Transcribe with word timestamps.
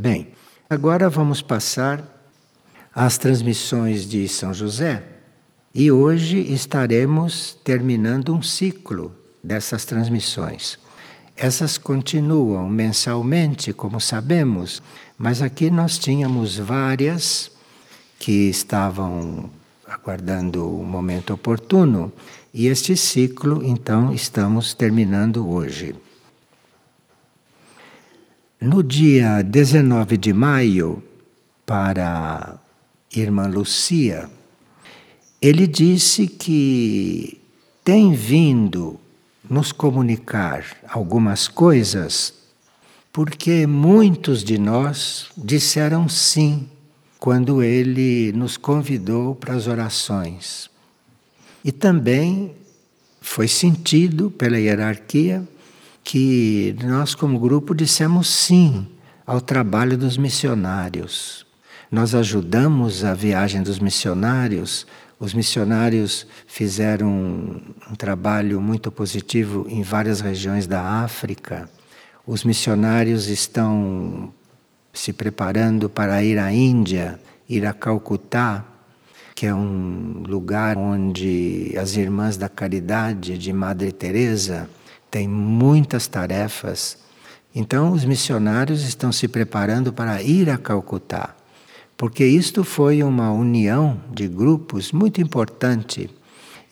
Bem, 0.00 0.28
agora 0.70 1.10
vamos 1.10 1.42
passar 1.42 2.02
às 2.94 3.18
transmissões 3.18 4.08
de 4.08 4.26
São 4.28 4.54
José 4.54 5.02
e 5.74 5.92
hoje 5.92 6.38
estaremos 6.38 7.54
terminando 7.62 8.34
um 8.34 8.40
ciclo 8.40 9.14
dessas 9.44 9.84
transmissões. 9.84 10.78
Essas 11.36 11.76
continuam 11.76 12.66
mensalmente, 12.66 13.74
como 13.74 14.00
sabemos, 14.00 14.82
mas 15.18 15.42
aqui 15.42 15.70
nós 15.70 15.98
tínhamos 15.98 16.56
várias 16.56 17.52
que 18.18 18.48
estavam 18.48 19.50
aguardando 19.86 20.66
o 20.66 20.82
momento 20.82 21.34
oportuno 21.34 22.10
e 22.54 22.68
este 22.68 22.96
ciclo, 22.96 23.62
então, 23.62 24.14
estamos 24.14 24.72
terminando 24.72 25.46
hoje. 25.46 25.94
No 28.62 28.82
dia 28.82 29.40
19 29.40 30.18
de 30.18 30.34
maio, 30.34 31.02
para 31.64 32.60
irmã 33.10 33.46
Lucia, 33.46 34.28
ele 35.40 35.66
disse 35.66 36.26
que 36.26 37.40
tem 37.82 38.12
vindo 38.12 39.00
nos 39.48 39.72
comunicar 39.72 40.76
algumas 40.86 41.48
coisas 41.48 42.34
porque 43.10 43.66
muitos 43.66 44.44
de 44.44 44.58
nós 44.58 45.30
disseram 45.38 46.06
sim 46.06 46.68
quando 47.18 47.62
ele 47.62 48.30
nos 48.32 48.58
convidou 48.58 49.34
para 49.34 49.54
as 49.54 49.68
orações. 49.68 50.68
E 51.64 51.72
também 51.72 52.52
foi 53.22 53.48
sentido 53.48 54.30
pela 54.30 54.60
hierarquia 54.60 55.48
que 56.10 56.74
nós, 56.82 57.14
como 57.14 57.38
grupo, 57.38 57.72
dissemos 57.72 58.28
sim 58.28 58.84
ao 59.24 59.40
trabalho 59.40 59.96
dos 59.96 60.18
missionários. 60.18 61.46
Nós 61.88 62.16
ajudamos 62.16 63.04
a 63.04 63.14
viagem 63.14 63.62
dos 63.62 63.78
missionários. 63.78 64.88
Os 65.20 65.32
missionários 65.32 66.26
fizeram 66.48 67.08
um, 67.08 67.94
trabalho 67.96 68.60
muito 68.60 68.90
positivo 68.90 69.68
em 69.68 69.84
várias 69.84 70.20
regiões 70.20 70.66
da 70.66 70.82
África. 70.82 71.70
Os 72.26 72.42
missionários 72.42 73.28
estão 73.28 74.34
se 74.92 75.12
preparando 75.12 75.88
para 75.88 76.24
ir 76.24 76.40
à 76.40 76.52
Índia, 76.52 77.20
ir 77.48 77.64
a 77.64 77.72
Calcutá, 77.72 78.64
que 79.32 79.46
é 79.46 79.54
um 79.54 80.24
lugar 80.26 80.76
onde 80.76 81.72
as 81.80 81.94
irmãs 81.94 82.36
da 82.36 82.48
caridade 82.48 83.38
de 83.38 83.52
Madre 83.52 83.92
Teresa 83.92 84.68
têm 85.10 85.28
muitas 85.28 86.06
tarefas. 86.06 86.98
Então 87.54 87.92
os 87.92 88.04
missionários 88.04 88.82
estão 88.82 89.10
se 89.10 89.26
preparando 89.26 89.92
para 89.92 90.22
ir 90.22 90.48
a 90.48 90.56
Calcutá, 90.56 91.34
porque 91.96 92.24
isto 92.24 92.62
foi 92.62 93.02
uma 93.02 93.32
união 93.32 94.00
de 94.12 94.28
grupos 94.28 94.92
muito 94.92 95.20
importante. 95.20 96.08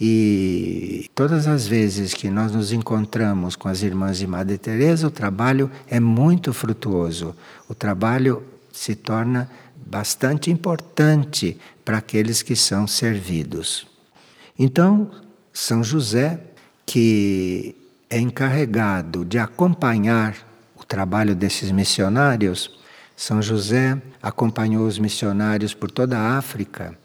E 0.01 1.11
todas 1.13 1.49
as 1.49 1.67
vezes 1.67 2.15
que 2.15 2.31
nós 2.31 2.53
nos 2.53 2.73
encontramos 2.73 3.57
com 3.57 3.69
as 3.69 3.83
irmãs 3.83 4.19
de 4.19 4.29
Madre 4.29 4.57
Teresa, 4.57 5.09
o 5.09 5.11
trabalho 5.11 5.69
é 5.89 5.99
muito 5.99 6.53
frutuoso. 6.53 7.35
O 7.69 7.75
trabalho 7.75 8.41
se 8.73 8.95
torna 8.95 9.51
bastante 9.85 10.53
importante 10.53 11.59
para 11.85 11.99
aqueles 11.99 12.43
que 12.43 12.55
são 12.55 12.87
servidos. 12.87 13.89
Então, 14.57 15.11
São 15.53 15.83
José, 15.83 16.41
que 16.87 17.75
é 18.11 18.19
encarregado 18.19 19.25
de 19.25 19.39
acompanhar 19.39 20.37
o 20.77 20.85
trabalho 20.85 21.35
desses 21.35 21.71
missionários, 21.71 22.79
São 23.17 23.43
José 23.43 24.01
acompanhou 24.23 24.87
os 24.87 24.99
missionários 24.99 25.75
por 25.75 25.91
toda 25.91 26.17
a 26.19 26.39
África 26.39 26.97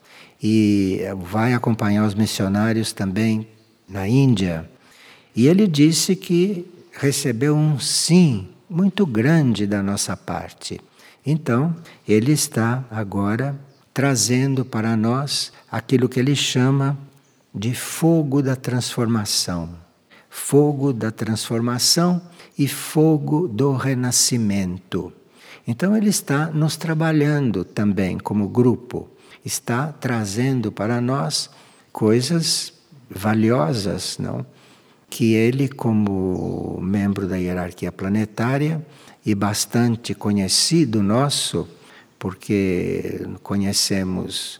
e 0.41 1.01
vai 1.17 1.53
acompanhar 1.53 2.05
os 2.05 2.13
missionários 2.13 2.93
também 2.93 3.47
na 3.87 4.07
Índia. 4.07 4.69
E 5.35 5.47
ele 5.47 5.67
disse 5.67 6.15
que 6.15 6.67
recebeu 6.91 7.55
um 7.55 7.79
sim 7.79 8.49
muito 8.69 9.05
grande 9.05 9.65
da 9.65 9.81
nossa 9.81 10.15
parte. 10.15 10.79
Então, 11.25 11.75
ele 12.07 12.31
está 12.31 12.83
agora 12.91 13.57
trazendo 13.93 14.65
para 14.65 14.95
nós 14.95 15.51
aquilo 15.71 16.09
que 16.09 16.19
ele 16.19 16.35
chama 16.35 16.97
de 17.53 17.73
fogo 17.73 18.41
da 18.41 18.55
transformação. 18.55 19.82
Fogo 20.35 20.91
da 20.91 21.11
transformação 21.11 22.19
e 22.57 22.67
fogo 22.67 23.47
do 23.47 23.73
renascimento. 23.75 25.13
Então, 25.67 25.95
ele 25.95 26.09
está 26.09 26.47
nos 26.47 26.75
trabalhando 26.75 27.63
também 27.63 28.17
como 28.17 28.49
grupo, 28.49 29.07
está 29.45 29.91
trazendo 29.91 30.71
para 30.71 30.99
nós 30.99 31.51
coisas 31.91 32.73
valiosas, 33.07 34.17
não? 34.17 34.43
Que 35.07 35.35
ele, 35.35 35.69
como 35.69 36.79
membro 36.81 37.27
da 37.27 37.35
hierarquia 37.35 37.91
planetária 37.91 38.83
e 39.23 39.35
bastante 39.35 40.15
conhecido 40.15 41.03
nosso, 41.03 41.69
porque 42.17 43.23
conhecemos 43.43 44.59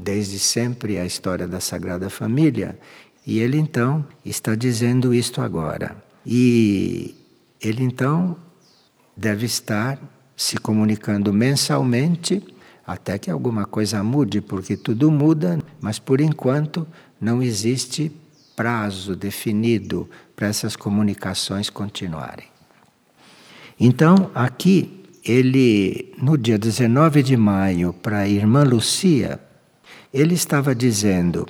desde 0.00 0.38
sempre 0.38 0.98
a 0.98 1.04
história 1.04 1.48
da 1.48 1.58
Sagrada 1.58 2.08
Família, 2.08 2.78
e 3.26 3.38
ele 3.38 3.58
então 3.58 4.04
está 4.24 4.54
dizendo 4.54 5.14
isto 5.14 5.40
agora. 5.40 5.96
E 6.24 7.14
ele 7.60 7.82
então 7.82 8.36
deve 9.16 9.46
estar 9.46 9.98
se 10.36 10.56
comunicando 10.56 11.32
mensalmente 11.32 12.42
até 12.86 13.18
que 13.18 13.30
alguma 13.30 13.66
coisa 13.66 14.02
mude, 14.02 14.40
porque 14.40 14.76
tudo 14.76 15.10
muda, 15.10 15.58
mas 15.80 15.98
por 15.98 16.20
enquanto 16.20 16.86
não 17.20 17.42
existe 17.42 18.10
prazo 18.56 19.14
definido 19.14 20.08
para 20.34 20.48
essas 20.48 20.74
comunicações 20.74 21.70
continuarem. 21.70 22.46
Então, 23.78 24.30
aqui 24.34 25.04
ele, 25.24 26.14
no 26.20 26.36
dia 26.36 26.58
19 26.58 27.22
de 27.22 27.36
maio, 27.36 27.92
para 27.92 28.20
a 28.20 28.28
irmã 28.28 28.62
Lucia, 28.62 29.40
ele 30.12 30.34
estava 30.34 30.74
dizendo: 30.74 31.46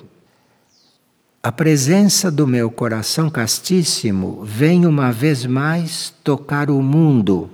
A 1.43 1.51
presença 1.51 2.31
do 2.31 2.47
meu 2.47 2.71
coração 2.71 3.31
castíssimo 3.31 4.45
vem 4.45 4.84
uma 4.84 5.11
vez 5.11 5.47
mais 5.47 6.12
tocar 6.23 6.69
o 6.69 6.83
mundo, 6.83 7.49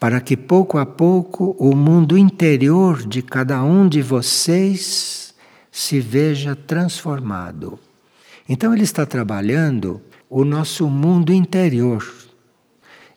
para 0.00 0.22
que 0.22 0.38
pouco 0.38 0.78
a 0.78 0.86
pouco 0.86 1.54
o 1.58 1.76
mundo 1.76 2.16
interior 2.16 3.06
de 3.06 3.20
cada 3.20 3.62
um 3.62 3.86
de 3.86 4.00
vocês 4.00 5.34
se 5.70 6.00
veja 6.00 6.56
transformado. 6.56 7.78
Então, 8.48 8.72
ele 8.72 8.84
está 8.84 9.04
trabalhando 9.04 10.00
o 10.30 10.42
nosso 10.42 10.88
mundo 10.88 11.30
interior. 11.30 12.02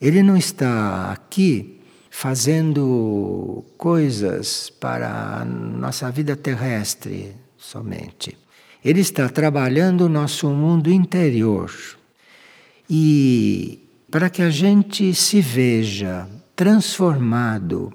Ele 0.02 0.22
não 0.22 0.36
está 0.36 1.14
aqui 1.14 1.80
fazendo 2.10 3.64
coisas 3.78 4.70
para 4.70 5.40
a 5.40 5.46
nossa 5.46 6.12
vida 6.12 6.36
terrestre 6.36 7.34
somente. 7.58 8.38
Ele 8.86 9.02
está 9.02 9.28
trabalhando 9.28 10.02
o 10.02 10.10
nosso 10.10 10.48
mundo 10.50 10.92
interior. 10.92 11.72
E 12.88 13.80
para 14.12 14.30
que 14.30 14.44
a 14.44 14.52
gente 14.52 15.14
se 15.16 15.42
veja 15.42 16.30
transformado, 16.56 17.92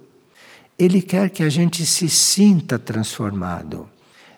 ele 0.77 1.01
quer 1.01 1.31
que 1.31 1.45
a 1.45 1.49
gente 1.49 1.87
se 1.87 2.09
sinta 2.09 2.79
transformado. 2.79 3.89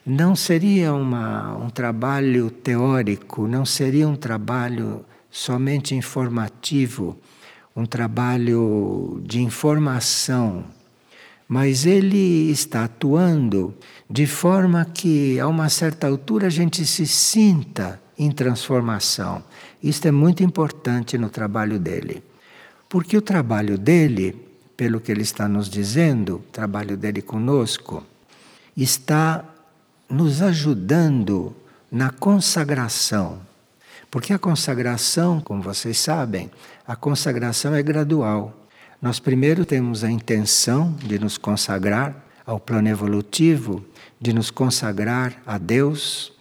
Não 0.04 0.36
seria 0.36 0.92
uma, 0.92 1.56
um 1.56 1.70
trabalho 1.70 2.50
teórico, 2.50 3.48
não 3.48 3.64
seria 3.64 4.06
um 4.06 4.16
trabalho 4.16 5.04
somente 5.30 5.94
informativo 5.94 7.18
um 7.74 7.86
trabalho 7.86 9.22
de 9.24 9.40
informação, 9.40 10.64
mas 11.48 11.86
ele 11.86 12.50
está 12.50 12.84
atuando 12.84 13.74
de 14.12 14.26
forma 14.26 14.84
que, 14.84 15.40
a 15.40 15.48
uma 15.48 15.70
certa 15.70 16.06
altura, 16.06 16.48
a 16.48 16.50
gente 16.50 16.84
se 16.84 17.06
sinta 17.06 17.98
em 18.18 18.30
transformação. 18.30 19.42
Isto 19.82 20.08
é 20.08 20.10
muito 20.10 20.42
importante 20.42 21.16
no 21.16 21.30
trabalho 21.30 21.78
dele. 21.78 22.22
Porque 22.88 23.16
o 23.16 23.22
trabalho 23.22 23.78
dele, 23.78 24.36
pelo 24.76 25.00
que 25.00 25.10
ele 25.10 25.22
está 25.22 25.48
nos 25.48 25.68
dizendo, 25.68 26.36
o 26.36 26.52
trabalho 26.52 26.96
dele 26.96 27.22
conosco, 27.22 28.04
está 28.76 29.44
nos 30.10 30.42
ajudando 30.42 31.56
na 31.90 32.10
consagração 32.10 33.40
porque 34.12 34.34
a 34.34 34.38
consagração, 34.38 35.40
como 35.40 35.62
vocês 35.62 35.98
sabem, 35.98 36.50
a 36.86 36.94
consagração 36.94 37.74
é 37.74 37.82
gradual. 37.82 38.54
Nós 39.00 39.18
primeiro 39.18 39.64
temos 39.64 40.04
a 40.04 40.10
intenção 40.10 40.94
de 41.02 41.18
nos 41.18 41.38
consagrar 41.38 42.14
ao 42.44 42.60
plano 42.60 42.88
evolutivo, 42.88 43.82
de 44.22 44.32
nos 44.32 44.52
consagrar 44.52 45.42
a 45.44 45.58
Deus, 45.58 46.32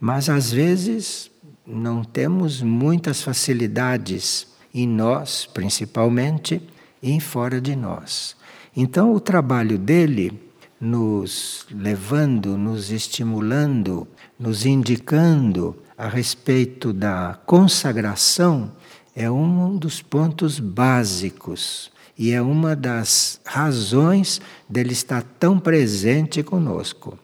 mas 0.00 0.28
às 0.28 0.50
vezes 0.50 1.30
não 1.64 2.02
temos 2.02 2.60
muitas 2.60 3.22
facilidades 3.22 4.48
em 4.74 4.88
nós, 4.88 5.46
principalmente, 5.46 6.60
e 7.00 7.12
em 7.12 7.20
fora 7.20 7.60
de 7.60 7.76
nós. 7.76 8.36
Então, 8.76 9.14
o 9.14 9.20
trabalho 9.20 9.78
dele, 9.78 10.32
nos 10.80 11.64
levando, 11.70 12.58
nos 12.58 12.90
estimulando, 12.90 14.06
nos 14.36 14.66
indicando 14.66 15.76
a 15.96 16.08
respeito 16.08 16.92
da 16.92 17.38
consagração, 17.46 18.72
é 19.14 19.30
um 19.30 19.76
dos 19.76 20.02
pontos 20.02 20.58
básicos 20.58 21.92
e 22.16 22.32
é 22.32 22.42
uma 22.42 22.74
das 22.74 23.40
razões 23.44 24.40
dele 24.68 24.92
estar 24.92 25.22
tão 25.22 25.58
presente 25.58 26.42
conosco. 26.42 27.16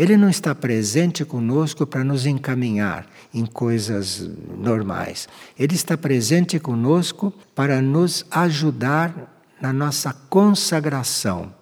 Ele 0.00 0.16
não 0.16 0.30
está 0.30 0.54
presente 0.54 1.26
conosco 1.26 1.86
para 1.86 2.02
nos 2.02 2.24
encaminhar 2.24 3.06
em 3.34 3.44
coisas 3.44 4.30
normais. 4.56 5.28
Ele 5.58 5.74
está 5.74 5.94
presente 5.94 6.58
conosco 6.58 7.30
para 7.54 7.82
nos 7.82 8.24
ajudar 8.30 9.44
na 9.60 9.74
nossa 9.74 10.14
consagração, 10.30 11.54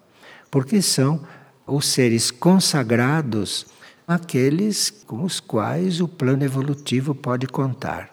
porque 0.53 0.81
são 0.81 1.21
os 1.67 1.87
seres 1.87 2.31
consagrados 2.31 3.67
aqueles 4.07 4.89
com 4.89 5.25
os 5.25 5.41
quais 5.41 6.01
o 6.01 6.07
plano 6.07 6.45
evolutivo 6.45 7.17
pode 7.17 7.49
contar. 7.49 8.09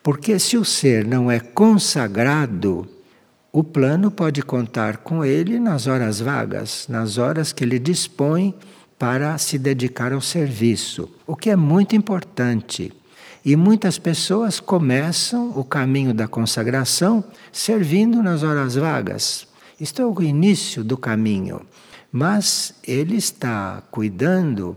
Porque 0.00 0.38
se 0.38 0.56
o 0.56 0.64
ser 0.64 1.04
não 1.04 1.28
é 1.28 1.40
consagrado, 1.40 2.88
o 3.52 3.64
plano 3.64 4.12
pode 4.12 4.42
contar 4.42 4.98
com 4.98 5.24
ele 5.24 5.58
nas 5.58 5.88
horas 5.88 6.20
vagas, 6.20 6.86
nas 6.88 7.18
horas 7.18 7.52
que 7.52 7.64
ele 7.64 7.80
dispõe 7.80 8.54
para 9.00 9.38
se 9.38 9.56
dedicar 9.56 10.12
ao 10.12 10.20
serviço, 10.20 11.08
o 11.26 11.34
que 11.34 11.48
é 11.48 11.56
muito 11.56 11.96
importante. 11.96 12.92
E 13.42 13.56
muitas 13.56 13.96
pessoas 13.96 14.60
começam 14.60 15.58
o 15.58 15.64
caminho 15.64 16.12
da 16.12 16.28
consagração 16.28 17.24
servindo 17.50 18.22
nas 18.22 18.42
horas 18.42 18.74
vagas. 18.74 19.48
Isto 19.80 20.02
é 20.02 20.04
o 20.04 20.22
início 20.22 20.84
do 20.84 20.98
caminho. 20.98 21.62
Mas 22.12 22.74
ele 22.86 23.16
está 23.16 23.82
cuidando 23.90 24.76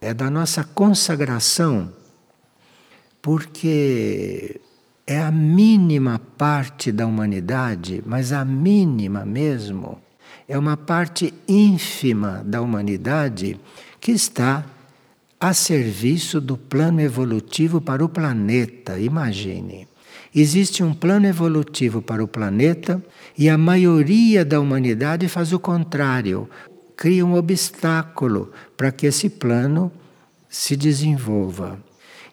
é 0.00 0.12
da 0.12 0.28
nossa 0.28 0.64
consagração, 0.64 1.92
porque 3.22 4.60
é 5.06 5.20
a 5.20 5.30
mínima 5.30 6.20
parte 6.36 6.90
da 6.90 7.06
humanidade, 7.06 8.02
mas 8.04 8.32
a 8.32 8.44
mínima 8.44 9.24
mesmo 9.24 10.00
é 10.50 10.58
uma 10.58 10.76
parte 10.76 11.32
ínfima 11.46 12.42
da 12.44 12.60
humanidade 12.60 13.56
que 14.00 14.10
está 14.10 14.66
a 15.38 15.54
serviço 15.54 16.40
do 16.40 16.56
plano 16.56 17.00
evolutivo 17.00 17.80
para 17.80 18.04
o 18.04 18.08
planeta. 18.08 18.98
Imagine. 18.98 19.86
Existe 20.34 20.82
um 20.82 20.92
plano 20.92 21.26
evolutivo 21.26 22.02
para 22.02 22.22
o 22.22 22.26
planeta 22.26 23.00
e 23.38 23.48
a 23.48 23.56
maioria 23.56 24.44
da 24.44 24.60
humanidade 24.60 25.28
faz 25.28 25.52
o 25.52 25.60
contrário, 25.60 26.50
cria 26.96 27.24
um 27.24 27.36
obstáculo 27.36 28.50
para 28.76 28.90
que 28.90 29.06
esse 29.06 29.30
plano 29.30 29.92
se 30.48 30.74
desenvolva. 30.74 31.78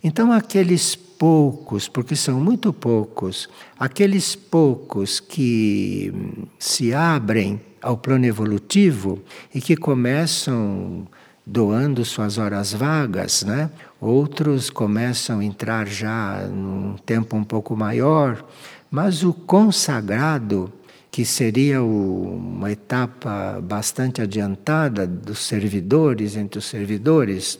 Então, 0.03 0.31
aqueles 0.31 0.97
poucos, 1.17 1.87
porque 1.87 2.15
são 2.15 2.39
muito 2.39 2.71
poucos, 2.71 3.49
aqueles 3.79 4.35
poucos 4.35 5.19
que 5.19 6.13
se 6.59 6.93
abrem 6.93 7.59
ao 7.81 7.97
plano 7.97 8.25
evolutivo 8.25 9.21
e 9.53 9.61
que 9.61 9.75
começam 9.75 11.07
doando 11.45 12.03
suas 12.03 12.37
horas 12.37 12.73
vagas, 12.73 13.43
né? 13.43 13.69
Outros 14.01 14.69
começam 14.69 15.39
a 15.39 15.43
entrar 15.43 15.87
já 15.87 16.45
num 16.47 16.95
tempo 17.05 17.37
um 17.37 17.43
pouco 17.43 17.75
maior, 17.75 18.45
mas 18.91 19.23
o 19.23 19.33
consagrado, 19.33 20.71
que 21.09 21.23
seria 21.23 21.81
o, 21.81 22.35
uma 22.35 22.71
etapa 22.71 23.59
bastante 23.63 24.21
adiantada 24.21 25.07
dos 25.07 25.39
servidores 25.39 26.35
entre 26.35 26.59
os 26.59 26.65
servidores, 26.65 27.57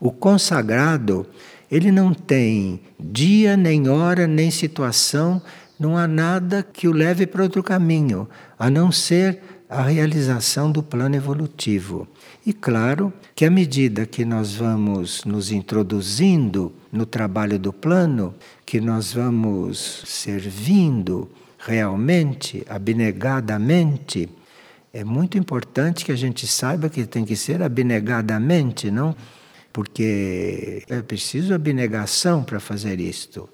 o 0.00 0.10
consagrado, 0.10 1.26
ele 1.70 1.90
não 1.90 2.14
tem 2.14 2.80
dia, 2.98 3.56
nem 3.56 3.88
hora, 3.88 4.26
nem 4.26 4.50
situação 4.50 5.42
não 5.78 5.96
há 5.96 6.06
nada 6.06 6.62
que 6.62 6.88
o 6.88 6.92
leve 6.92 7.26
para 7.26 7.42
outro 7.42 7.62
caminho, 7.62 8.28
a 8.58 8.70
não 8.70 8.90
ser 8.90 9.42
a 9.68 9.82
realização 9.82 10.70
do 10.70 10.82
plano 10.82 11.16
evolutivo. 11.16 12.06
E 12.44 12.52
claro 12.52 13.12
que 13.34 13.44
à 13.44 13.50
medida 13.50 14.06
que 14.06 14.24
nós 14.24 14.54
vamos 14.54 15.24
nos 15.24 15.50
introduzindo 15.50 16.72
no 16.90 17.04
trabalho 17.04 17.58
do 17.58 17.72
plano, 17.72 18.34
que 18.64 18.80
nós 18.80 19.12
vamos 19.12 20.02
servindo 20.06 21.28
realmente, 21.58 22.64
abnegadamente, 22.68 24.28
é 24.92 25.04
muito 25.04 25.36
importante 25.36 26.04
que 26.04 26.12
a 26.12 26.16
gente 26.16 26.46
saiba 26.46 26.88
que 26.88 27.04
tem 27.04 27.24
que 27.24 27.36
ser 27.36 27.60
abnegadamente, 27.60 28.90
não? 28.90 29.14
Porque 29.76 30.82
é 30.88 31.02
preciso 31.02 31.52
abnegação 31.52 32.42
para 32.42 32.58
fazer 32.58 32.98
isto. 32.98 33.46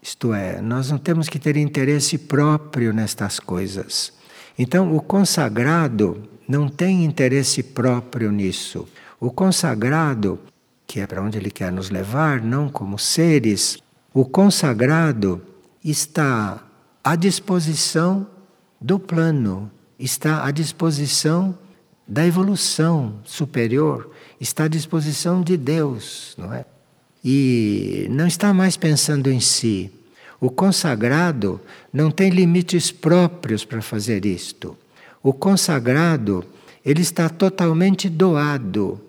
Isto 0.00 0.32
é, 0.32 0.58
nós 0.62 0.90
não 0.90 0.96
temos 0.96 1.28
que 1.28 1.38
ter 1.38 1.58
interesse 1.58 2.16
próprio 2.16 2.94
nestas 2.94 3.38
coisas. 3.38 4.10
Então, 4.58 4.96
o 4.96 5.02
consagrado 5.02 6.26
não 6.48 6.66
tem 6.66 7.04
interesse 7.04 7.62
próprio 7.62 8.32
nisso. 8.32 8.88
O 9.20 9.30
consagrado, 9.30 10.40
que 10.86 11.00
é 11.00 11.06
para 11.06 11.20
onde 11.20 11.36
ele 11.36 11.50
quer 11.50 11.70
nos 11.70 11.90
levar, 11.90 12.40
não 12.40 12.70
como 12.70 12.98
seres, 12.98 13.76
o 14.14 14.24
consagrado 14.24 15.42
está 15.84 16.64
à 17.04 17.14
disposição 17.16 18.26
do 18.80 18.98
plano, 18.98 19.70
está 19.98 20.46
à 20.46 20.50
disposição 20.50 21.54
da 22.06 22.26
evolução 22.26 23.20
superior, 23.24 24.10
está 24.44 24.64
à 24.64 24.68
disposição 24.68 25.42
de 25.42 25.56
Deus, 25.56 26.34
não 26.38 26.52
é? 26.52 26.64
e 27.24 28.06
não 28.10 28.26
está 28.26 28.52
mais 28.52 28.76
pensando 28.76 29.30
em 29.30 29.40
si. 29.40 29.90
O 30.38 30.50
consagrado 30.50 31.58
não 31.90 32.10
tem 32.10 32.28
limites 32.28 32.92
próprios 32.92 33.64
para 33.64 33.80
fazer 33.80 34.26
isto. 34.26 34.76
O 35.22 35.32
consagrado, 35.32 36.44
ele 36.84 37.00
está 37.00 37.30
totalmente 37.30 38.10
doado. 38.10 39.00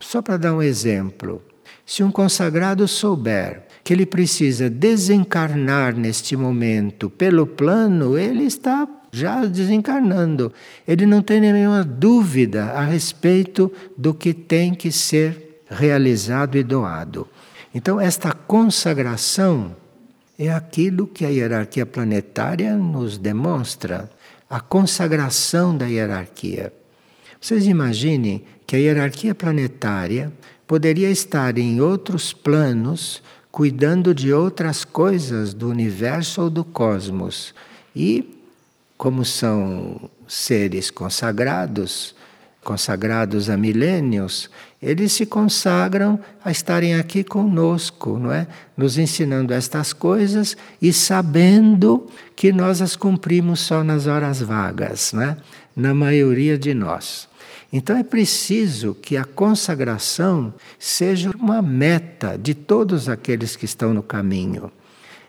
Só 0.00 0.20
para 0.20 0.36
dar 0.36 0.54
um 0.54 0.62
exemplo, 0.62 1.40
se 1.86 2.02
um 2.02 2.10
consagrado 2.10 2.88
souber 2.88 3.62
que 3.84 3.92
ele 3.92 4.04
precisa 4.04 4.68
desencarnar 4.68 5.94
neste 5.94 6.36
momento 6.36 7.08
pelo 7.08 7.46
plano, 7.46 8.18
ele 8.18 8.44
está 8.44 8.88
já 9.14 9.44
desencarnando. 9.44 10.52
Ele 10.86 11.06
não 11.06 11.22
tem 11.22 11.40
nenhuma 11.40 11.84
dúvida 11.84 12.64
a 12.72 12.84
respeito 12.84 13.72
do 13.96 14.12
que 14.12 14.34
tem 14.34 14.74
que 14.74 14.90
ser 14.90 15.62
realizado 15.70 16.58
e 16.58 16.62
doado. 16.62 17.28
Então, 17.74 18.00
esta 18.00 18.32
consagração 18.32 19.74
é 20.38 20.50
aquilo 20.50 21.06
que 21.06 21.24
a 21.24 21.28
hierarquia 21.28 21.86
planetária 21.86 22.76
nos 22.76 23.16
demonstra 23.16 24.10
a 24.50 24.60
consagração 24.60 25.76
da 25.76 25.86
hierarquia. 25.86 26.72
Vocês 27.40 27.66
imaginem 27.66 28.44
que 28.66 28.74
a 28.74 28.78
hierarquia 28.78 29.34
planetária 29.34 30.32
poderia 30.66 31.10
estar 31.10 31.56
em 31.58 31.80
outros 31.80 32.32
planos 32.32 33.22
cuidando 33.54 34.12
de 34.12 34.32
outras 34.32 34.84
coisas 34.84 35.54
do 35.54 35.68
universo 35.68 36.42
ou 36.42 36.50
do 36.50 36.64
cosmos. 36.64 37.54
E, 37.94 38.43
como 38.96 39.24
são 39.24 40.10
seres 40.26 40.90
consagrados, 40.90 42.14
consagrados 42.62 43.50
a 43.50 43.56
milênios, 43.56 44.50
eles 44.80 45.12
se 45.12 45.26
consagram 45.26 46.18
a 46.44 46.50
estarem 46.50 46.94
aqui 46.94 47.22
conosco, 47.22 48.18
não 48.18 48.32
é? 48.32 48.46
Nos 48.76 48.98
ensinando 48.98 49.52
estas 49.52 49.92
coisas 49.92 50.56
e 50.80 50.92
sabendo 50.92 52.06
que 52.34 52.52
nós 52.52 52.80
as 52.80 52.96
cumprimos 52.96 53.60
só 53.60 53.84
nas 53.84 54.06
horas 54.06 54.40
vagas, 54.40 55.12
não 55.12 55.22
é? 55.22 55.36
Na 55.76 55.94
maioria 55.94 56.58
de 56.58 56.74
nós. 56.74 57.28
Então 57.72 57.96
é 57.96 58.04
preciso 58.04 58.94
que 58.94 59.16
a 59.16 59.24
consagração 59.24 60.54
seja 60.78 61.30
uma 61.36 61.60
meta 61.60 62.38
de 62.38 62.54
todos 62.54 63.08
aqueles 63.08 63.56
que 63.56 63.64
estão 63.64 63.92
no 63.92 64.02
caminho. 64.02 64.70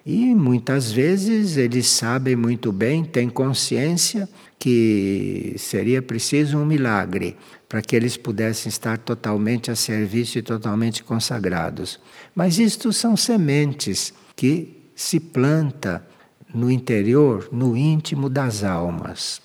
E 0.05 0.35
muitas 0.35 0.91
vezes 0.91 1.57
eles 1.57 1.87
sabem 1.87 2.35
muito 2.35 2.71
bem, 2.71 3.03
têm 3.03 3.27
consciência 3.27 4.29
que 4.59 5.55
seria 5.57 5.99
preciso 5.99 6.59
um 6.59 6.65
milagre 6.65 7.35
para 7.67 7.81
que 7.81 7.95
eles 7.95 8.15
pudessem 8.15 8.69
estar 8.69 8.99
totalmente 8.99 9.71
a 9.71 9.75
serviço 9.75 10.37
e 10.37 10.43
totalmente 10.43 11.03
consagrados. 11.03 11.99
Mas 12.35 12.59
isto 12.59 12.93
são 12.93 13.17
sementes 13.17 14.13
que 14.35 14.91
se 14.95 15.19
planta 15.19 16.05
no 16.53 16.69
interior, 16.69 17.49
no 17.51 17.75
íntimo 17.75 18.29
das 18.29 18.63
almas. 18.63 19.41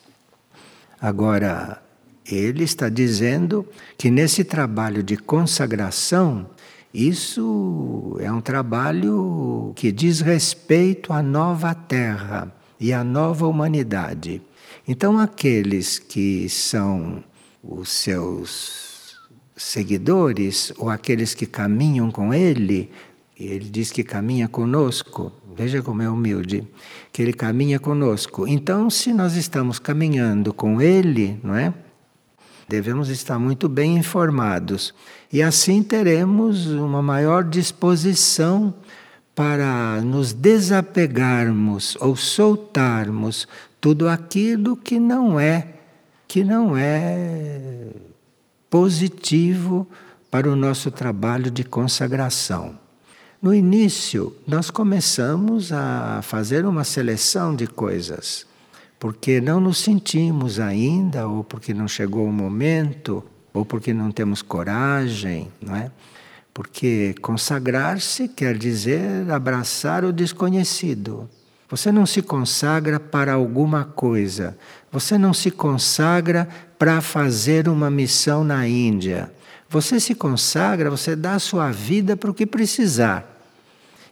Agora, 1.01 1.83
ele 2.25 2.65
está 2.65 2.91
dizendo 2.91 3.67
que 3.97 4.11
nesse 4.11 4.45
trabalho 4.45 5.03
de 5.03 5.17
consagração 5.17 6.51
isso 6.93 8.17
é 8.21 8.31
um 8.31 8.41
trabalho 8.41 9.73
que 9.77 9.93
diz 9.93 10.21
respeito 10.21 11.13
à 11.13 11.23
nova 11.23 11.75
terra, 11.75 12.53
e 12.81 12.95
a 12.95 13.05
nova 13.05 13.47
humanidade. 13.47 14.41
Então, 14.89 15.19
aqueles 15.19 15.99
que 15.99 16.49
são 16.49 17.23
os 17.63 17.91
seus 17.91 19.19
seguidores 19.55 20.73
ou 20.79 20.89
aqueles 20.89 21.35
que 21.35 21.45
caminham 21.45 22.11
com 22.11 22.33
ele, 22.33 22.91
ele 23.39 23.69
diz 23.69 23.93
que 23.93 24.03
caminha 24.03 24.49
conosco, 24.49 25.31
veja 25.55 25.83
como 25.83 26.01
é 26.01 26.09
humilde, 26.09 26.67
que 27.13 27.21
ele 27.21 27.35
caminha 27.35 27.79
conosco. 27.79 28.49
Então, 28.49 28.89
se 28.89 29.13
nós 29.13 29.37
estamos 29.37 29.79
caminhando 29.79 30.55
com 30.55 30.81
ele, 30.81 31.39
não 31.45 31.55
é? 31.55 31.75
Devemos 32.71 33.09
estar 33.09 33.37
muito 33.37 33.69
bem 33.69 33.97
informados 33.97 34.95
e 35.33 35.43
assim 35.43 35.83
teremos 35.83 36.69
uma 36.69 37.03
maior 37.03 37.43
disposição 37.43 38.73
para 39.35 40.01
nos 40.03 40.33
desapegarmos 40.33 41.97
ou 42.01 42.15
soltarmos 42.15 43.49
tudo 43.81 44.09
aquilo 44.09 44.77
que 44.77 45.01
não 45.01 45.41
é 45.41 45.67
que 46.29 46.45
não 46.45 46.77
é 46.77 47.89
positivo 48.71 49.85
para 50.31 50.49
o 50.49 50.55
nosso 50.55 50.93
trabalho 50.93 51.51
de 51.51 51.65
consagração. 51.65 52.79
No 53.43 53.53
início, 53.53 54.33
nós 54.47 54.71
começamos 54.71 55.73
a 55.73 56.21
fazer 56.23 56.65
uma 56.65 56.85
seleção 56.85 57.53
de 57.57 57.67
coisas, 57.67 58.47
porque 59.01 59.41
não 59.41 59.59
nos 59.59 59.79
sentimos 59.79 60.61
ainda, 60.61 61.27
ou 61.27 61.43
porque 61.43 61.73
não 61.73 61.89
chegou 61.89 62.27
o 62.27 62.33
momento, 62.33 63.25
ou 63.53 63.65
porque 63.65 63.95
não 63.95 64.13
temos 64.13 64.43
coragem, 64.43 65.49
não 65.61 65.75
é? 65.75 65.91
Porque 66.53 67.15
consagrar-se 67.23 68.29
quer 68.29 68.59
dizer 68.59 69.31
abraçar 69.31 70.05
o 70.05 70.13
desconhecido. 70.13 71.27
Você 71.71 71.91
não 71.91 72.05
se 72.05 72.21
consagra 72.21 73.01
para 73.01 73.33
alguma 73.33 73.85
coisa. 73.85 74.59
Você 74.93 75.17
não 75.17 75.33
se 75.33 75.51
consagra 75.51 76.47
para 76.79 77.01
fazer 77.01 77.69
uma 77.69 77.91
missão 77.91 78.45
na 78.45 78.69
Índia. 78.69 79.33
Você 79.71 79.99
se 79.99 80.15
consagra, 80.15 80.91
você 80.91 81.17
dá 81.17 81.35
a 81.35 81.39
sua 81.39 81.71
vida 81.71 82.19
para 82.19 82.31
o 82.31 82.35
que 82.35 82.45
precisar. 82.45 83.40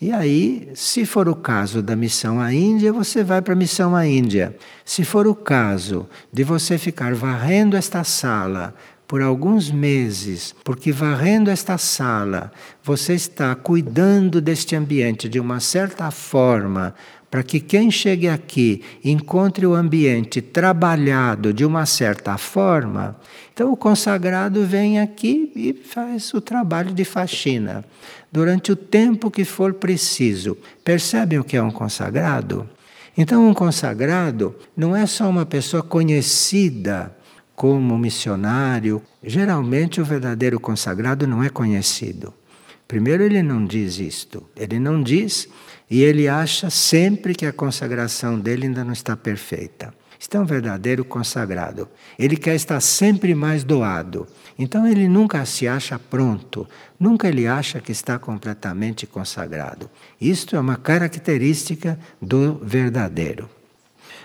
E 0.00 0.12
aí, 0.12 0.70
se 0.74 1.04
for 1.04 1.28
o 1.28 1.34
caso 1.34 1.82
da 1.82 1.96
missão 1.96 2.40
à 2.40 2.54
Índia, 2.54 2.92
você 2.92 3.24
vai 3.24 3.42
para 3.42 3.54
a 3.54 3.56
missão 3.56 3.96
à 3.96 4.06
Índia. 4.06 4.56
Se 4.84 5.04
for 5.04 5.26
o 5.26 5.34
caso 5.34 6.08
de 6.32 6.44
você 6.44 6.78
ficar 6.78 7.14
varrendo 7.14 7.76
esta 7.76 8.04
sala 8.04 8.76
por 9.08 9.20
alguns 9.20 9.72
meses, 9.72 10.54
porque 10.62 10.92
varrendo 10.92 11.50
esta 11.50 11.76
sala, 11.78 12.52
você 12.84 13.14
está 13.14 13.52
cuidando 13.56 14.40
deste 14.40 14.76
ambiente 14.76 15.28
de 15.28 15.40
uma 15.40 15.58
certa 15.58 16.12
forma, 16.12 16.94
para 17.28 17.42
que 17.42 17.58
quem 17.58 17.90
chegue 17.90 18.28
aqui 18.28 18.82
encontre 19.04 19.66
o 19.66 19.74
ambiente 19.74 20.40
trabalhado 20.40 21.52
de 21.52 21.64
uma 21.64 21.86
certa 21.86 22.38
forma, 22.38 23.16
então 23.52 23.72
o 23.72 23.76
consagrado 23.76 24.64
vem 24.64 25.00
aqui 25.00 25.50
e 25.56 25.72
faz 25.72 26.32
o 26.32 26.40
trabalho 26.40 26.92
de 26.92 27.04
faxina 27.04 27.84
durante 28.30 28.72
o 28.72 28.76
tempo 28.76 29.30
que 29.30 29.44
for 29.44 29.74
preciso. 29.74 30.56
Percebem 30.84 31.38
o 31.38 31.44
que 31.44 31.56
é 31.56 31.62
um 31.62 31.70
consagrado? 31.70 32.68
Então, 33.16 33.48
um 33.48 33.54
consagrado 33.54 34.54
não 34.76 34.94
é 34.94 35.06
só 35.06 35.28
uma 35.28 35.44
pessoa 35.44 35.82
conhecida 35.82 37.14
como 37.54 37.98
missionário. 37.98 39.02
Geralmente, 39.22 40.00
o 40.00 40.04
verdadeiro 40.04 40.60
consagrado 40.60 41.26
não 41.26 41.42
é 41.42 41.48
conhecido. 41.48 42.32
Primeiro, 42.86 43.22
ele 43.22 43.42
não 43.42 43.64
diz 43.66 43.98
isto. 43.98 44.44
Ele 44.56 44.78
não 44.78 45.02
diz 45.02 45.48
e 45.90 46.02
ele 46.02 46.28
acha 46.28 46.70
sempre 46.70 47.34
que 47.34 47.46
a 47.46 47.52
consagração 47.52 48.38
dele 48.38 48.66
ainda 48.66 48.84
não 48.84 48.92
está 48.92 49.16
perfeita. 49.16 49.92
Isto 50.18 50.36
é 50.36 50.40
um 50.40 50.44
verdadeiro 50.44 51.04
consagrado. 51.04 51.88
Ele 52.18 52.36
quer 52.36 52.54
estar 52.54 52.80
sempre 52.80 53.34
mais 53.34 53.62
doado. 53.62 54.26
Então 54.58 54.86
ele 54.86 55.06
nunca 55.06 55.44
se 55.46 55.68
acha 55.68 55.98
pronto, 55.98 56.66
nunca 56.98 57.28
ele 57.28 57.46
acha 57.46 57.80
que 57.80 57.92
está 57.92 58.18
completamente 58.18 59.06
consagrado. 59.06 59.88
Isto 60.20 60.56
é 60.56 60.60
uma 60.60 60.76
característica 60.76 61.98
do 62.20 62.54
verdadeiro. 62.56 63.48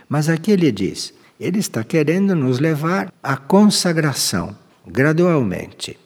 Mas 0.10 0.28
aqui 0.30 0.52
ele 0.52 0.72
diz: 0.72 1.14
ele 1.40 1.60
está 1.60 1.84
querendo 1.84 2.36
nos 2.36 2.60
levar 2.60 3.14
à 3.22 3.38
consagração, 3.38 4.58
gradualmente. 4.88 6.00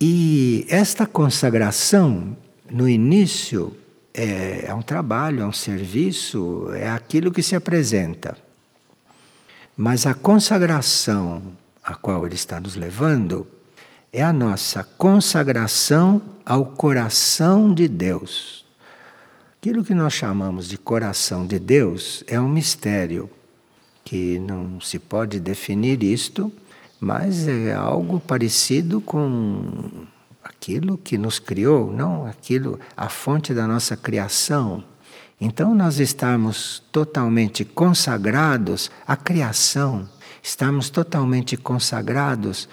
E 0.00 0.66
esta 0.68 1.06
consagração, 1.06 2.36
no 2.70 2.88
início, 2.88 3.76
é, 4.14 4.66
é 4.66 4.74
um 4.74 4.82
trabalho, 4.82 5.42
é 5.42 5.46
um 5.46 5.52
serviço, 5.52 6.70
é 6.72 6.88
aquilo 6.88 7.32
que 7.32 7.42
se 7.42 7.56
apresenta. 7.56 8.38
Mas 9.76 10.06
a 10.06 10.14
consagração 10.14 11.42
a 11.82 11.94
qual 11.94 12.24
ele 12.24 12.34
está 12.34 12.58
nos 12.58 12.76
levando 12.76 13.46
é 14.12 14.22
a 14.22 14.32
nossa 14.32 14.82
consagração 14.82 16.22
ao 16.46 16.64
coração 16.64 17.74
de 17.74 17.86
Deus. 17.88 18.64
Aquilo 19.60 19.84
que 19.84 19.94
nós 19.94 20.14
chamamos 20.14 20.68
de 20.68 20.78
coração 20.78 21.46
de 21.46 21.58
Deus 21.58 22.22
é 22.26 22.40
um 22.40 22.48
mistério 22.48 23.28
que 24.04 24.38
não 24.38 24.80
se 24.80 24.98
pode 24.98 25.40
definir 25.40 26.02
isto, 26.02 26.52
mas 27.00 27.48
é 27.48 27.74
algo 27.74 28.20
parecido 28.20 29.00
com 29.00 30.06
aquilo 30.44 30.98
que 30.98 31.16
nos 31.16 31.38
criou, 31.38 31.90
não 31.90 32.26
aquilo, 32.26 32.78
a 32.94 33.08
fonte 33.08 33.54
da 33.54 33.66
nossa 33.66 33.96
criação. 33.96 34.84
Então 35.40 35.74
nós 35.74 35.98
estamos 35.98 36.82
totalmente 36.92 37.64
consagrados 37.64 38.90
à 39.06 39.16
criação, 39.16 40.08
estamos 40.42 40.90
totalmente 40.90 41.56
consagrados 41.56 42.68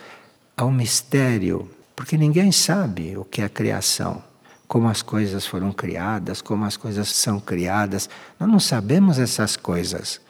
ao 0.55 0.69
mistério, 0.69 1.69
porque 1.95 2.17
ninguém 2.17 2.51
sabe 2.51 3.17
o 3.17 3.23
que 3.23 3.41
é 3.41 3.45
a 3.45 3.49
criação, 3.49 4.21
como 4.67 4.87
as 4.87 5.01
coisas 5.01 5.45
foram 5.45 5.71
criadas, 5.71 6.41
como 6.41 6.65
as 6.65 6.77
coisas 6.77 7.09
são 7.09 7.39
criadas. 7.39 8.09
Nós 8.39 8.49
não 8.49 8.59
sabemos 8.59 9.17
essas 9.17 9.55
coisas. 9.55 10.21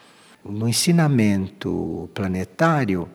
No 0.44 0.68
ensinamento 0.68 2.10
planetário, 2.14 3.08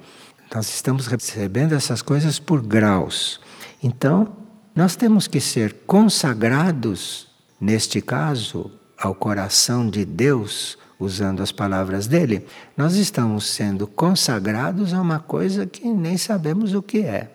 nós 0.54 0.68
estamos 0.68 1.06
recebendo 1.06 1.74
essas 1.74 2.02
coisas 2.02 2.38
por 2.38 2.62
graus. 2.62 3.40
Então, 3.86 4.26
nós 4.74 4.96
temos 4.96 5.28
que 5.28 5.40
ser 5.40 5.72
consagrados, 5.86 7.28
neste 7.60 8.00
caso, 8.00 8.68
ao 8.98 9.14
coração 9.14 9.88
de 9.88 10.04
Deus, 10.04 10.76
usando 10.98 11.40
as 11.40 11.52
palavras 11.52 12.08
dele. 12.08 12.44
Nós 12.76 12.96
estamos 12.96 13.46
sendo 13.46 13.86
consagrados 13.86 14.92
a 14.92 15.00
uma 15.00 15.20
coisa 15.20 15.66
que 15.66 15.86
nem 15.86 16.16
sabemos 16.16 16.74
o 16.74 16.82
que 16.82 16.98
é. 16.98 17.30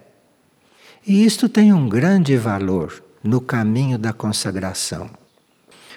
E 1.07 1.23
isto 1.23 1.47
tem 1.47 1.71
um 1.71 1.87
grande 1.87 2.35
valor 2.35 3.01
no 3.23 3.39
caminho 3.39 3.97
da 3.97 4.11
consagração. 4.11 5.09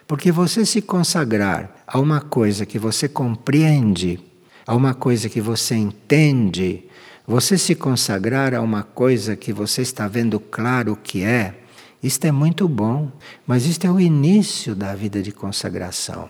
Porque 0.06 0.30
você 0.30 0.64
se 0.64 0.80
consagrar 0.80 1.82
a 1.84 1.98
uma 1.98 2.20
coisa 2.20 2.64
que 2.64 2.78
você 2.78 3.08
compreende, 3.08 4.20
a 4.64 4.72
uma 4.76 4.94
coisa 4.94 5.28
que 5.28 5.40
você 5.40 5.74
entende, 5.74 6.84
você 7.26 7.56
se 7.56 7.74
consagrar 7.74 8.54
a 8.54 8.60
uma 8.60 8.82
coisa 8.82 9.34
que 9.34 9.52
você 9.52 9.82
está 9.82 10.06
vendo 10.06 10.38
claro 10.38 10.92
o 10.92 10.96
que 10.96 11.22
é, 11.22 11.54
isto 12.02 12.26
é 12.26 12.32
muito 12.32 12.68
bom, 12.68 13.10
mas 13.46 13.64
isto 13.64 13.86
é 13.86 13.90
o 13.90 13.98
início 13.98 14.74
da 14.74 14.94
vida 14.94 15.22
de 15.22 15.32
consagração. 15.32 16.28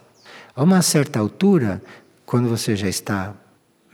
A 0.55 0.63
uma 0.63 0.83
certa 0.83 1.19
altura, 1.19 1.83
quando 2.25 2.49
você 2.49 2.77
já 2.77 2.89
está 2.89 3.35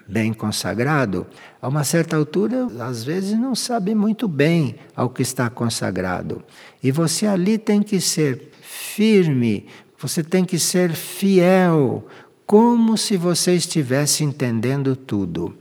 bem 0.07 0.35
consagrado, 0.35 1.26
a 1.62 1.69
uma 1.69 1.85
certa 1.85 2.16
altura, 2.16 2.66
às 2.80 3.02
vezes 3.02 3.38
não 3.38 3.54
sabe 3.54 3.95
muito 3.95 4.28
bem 4.28 4.75
ao 4.95 5.09
que 5.09 5.23
está 5.23 5.49
consagrado. 5.49 6.45
E 6.83 6.90
você 6.90 7.26
ali 7.26 7.57
tem 7.57 7.83
que 7.83 7.99
ser 7.99 8.50
firme, 8.61 9.66
você 9.99 10.23
tem 10.23 10.45
que 10.45 10.59
ser 10.59 10.92
fiel, 10.92 12.07
como 12.45 12.99
se 12.99 13.16
você 13.16 13.54
estivesse 13.54 14.23
entendendo 14.23 14.95
tudo. 14.95 15.60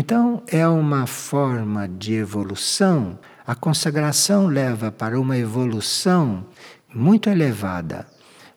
Então, 0.00 0.44
é 0.46 0.64
uma 0.68 1.08
forma 1.08 1.88
de 1.88 2.14
evolução. 2.14 3.18
A 3.44 3.52
consagração 3.52 4.46
leva 4.46 4.92
para 4.92 5.20
uma 5.20 5.36
evolução 5.36 6.46
muito 6.94 7.28
elevada, 7.28 8.06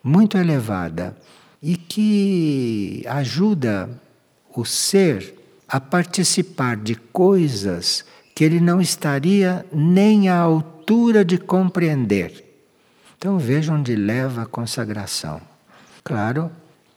muito 0.04 0.38
elevada, 0.38 1.18
e 1.60 1.76
que 1.76 3.04
ajuda 3.10 3.90
o 4.56 4.64
ser 4.64 5.34
a 5.68 5.80
participar 5.80 6.78
de 6.78 6.94
coisas 6.94 8.06
que 8.36 8.44
ele 8.44 8.60
não 8.60 8.80
estaria 8.80 9.66
nem 9.74 10.30
à 10.30 10.38
altura 10.38 11.26
de 11.26 11.40
compreender. 11.40 12.46
Então 13.18 13.40
vejam 13.40 13.78
onde 13.78 13.96
leva 13.96 14.44
a 14.44 14.46
consagração. 14.46 15.42
Claro, 16.04 16.52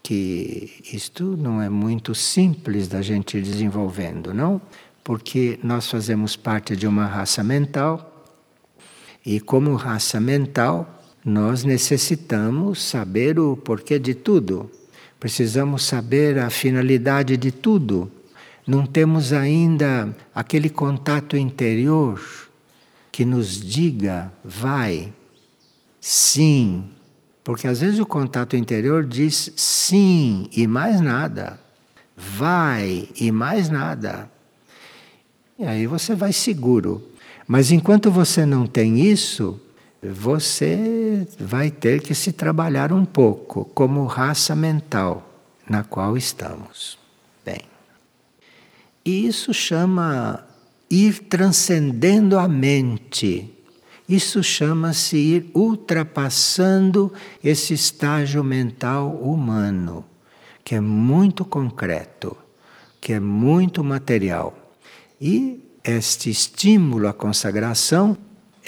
que 0.04 0.70
isto 0.92 1.34
não 1.34 1.62
é 1.62 1.70
muito 1.70 2.14
simples 2.14 2.86
da 2.86 3.00
gente 3.00 3.38
ir 3.38 3.42
desenvolvendo, 3.42 4.34
não? 4.34 4.60
Porque 5.02 5.58
nós 5.62 5.90
fazemos 5.90 6.36
parte 6.36 6.76
de 6.76 6.86
uma 6.86 7.06
raça 7.06 7.42
mental 7.42 8.26
e, 9.24 9.40
como 9.40 9.74
raça 9.74 10.20
mental, 10.20 11.02
nós 11.24 11.64
necessitamos 11.64 12.82
saber 12.82 13.38
o 13.38 13.56
porquê 13.56 13.98
de 13.98 14.14
tudo. 14.14 14.70
precisamos 15.18 15.84
saber 15.84 16.38
a 16.38 16.50
finalidade 16.50 17.34
de 17.38 17.50
tudo. 17.50 18.12
Não 18.66 18.84
temos 18.84 19.32
ainda 19.32 20.14
aquele 20.34 20.68
contato 20.68 21.34
interior 21.34 22.20
que 23.10 23.24
nos 23.24 23.58
diga, 23.58 24.30
vai, 24.44 25.14
sim. 25.98 26.84
Porque 27.44 27.68
às 27.68 27.82
vezes 27.82 28.00
o 28.00 28.06
contato 28.06 28.56
interior 28.56 29.04
diz 29.04 29.52
sim 29.54 30.48
e 30.50 30.66
mais 30.66 31.00
nada. 31.00 31.60
Vai 32.16 33.08
e 33.20 33.30
mais 33.30 33.68
nada. 33.68 34.30
E 35.58 35.64
aí 35.64 35.86
você 35.86 36.14
vai 36.14 36.32
seguro. 36.32 37.06
Mas 37.46 37.70
enquanto 37.70 38.10
você 38.10 38.46
não 38.46 38.66
tem 38.66 38.98
isso, 38.98 39.60
você 40.02 41.28
vai 41.38 41.70
ter 41.70 42.00
que 42.00 42.14
se 42.14 42.32
trabalhar 42.32 42.92
um 42.92 43.04
pouco 43.04 43.66
como 43.66 44.06
raça 44.06 44.56
mental 44.56 45.30
na 45.68 45.84
qual 45.84 46.16
estamos. 46.16 46.98
Bem, 47.44 47.60
e 49.04 49.26
isso 49.26 49.52
chama 49.52 50.46
ir 50.90 51.24
transcendendo 51.24 52.38
a 52.38 52.48
mente. 52.48 53.50
Isso 54.08 54.42
chama-se 54.42 55.16
ir 55.16 55.50
ultrapassando 55.54 57.12
esse 57.42 57.72
estágio 57.72 58.44
mental 58.44 59.10
humano, 59.16 60.04
que 60.62 60.74
é 60.74 60.80
muito 60.80 61.44
concreto, 61.44 62.36
que 63.00 63.12
é 63.14 63.20
muito 63.20 63.82
material. 63.82 64.54
E 65.20 65.60
este 65.82 66.28
estímulo 66.30 67.08
à 67.08 67.12
consagração 67.12 68.16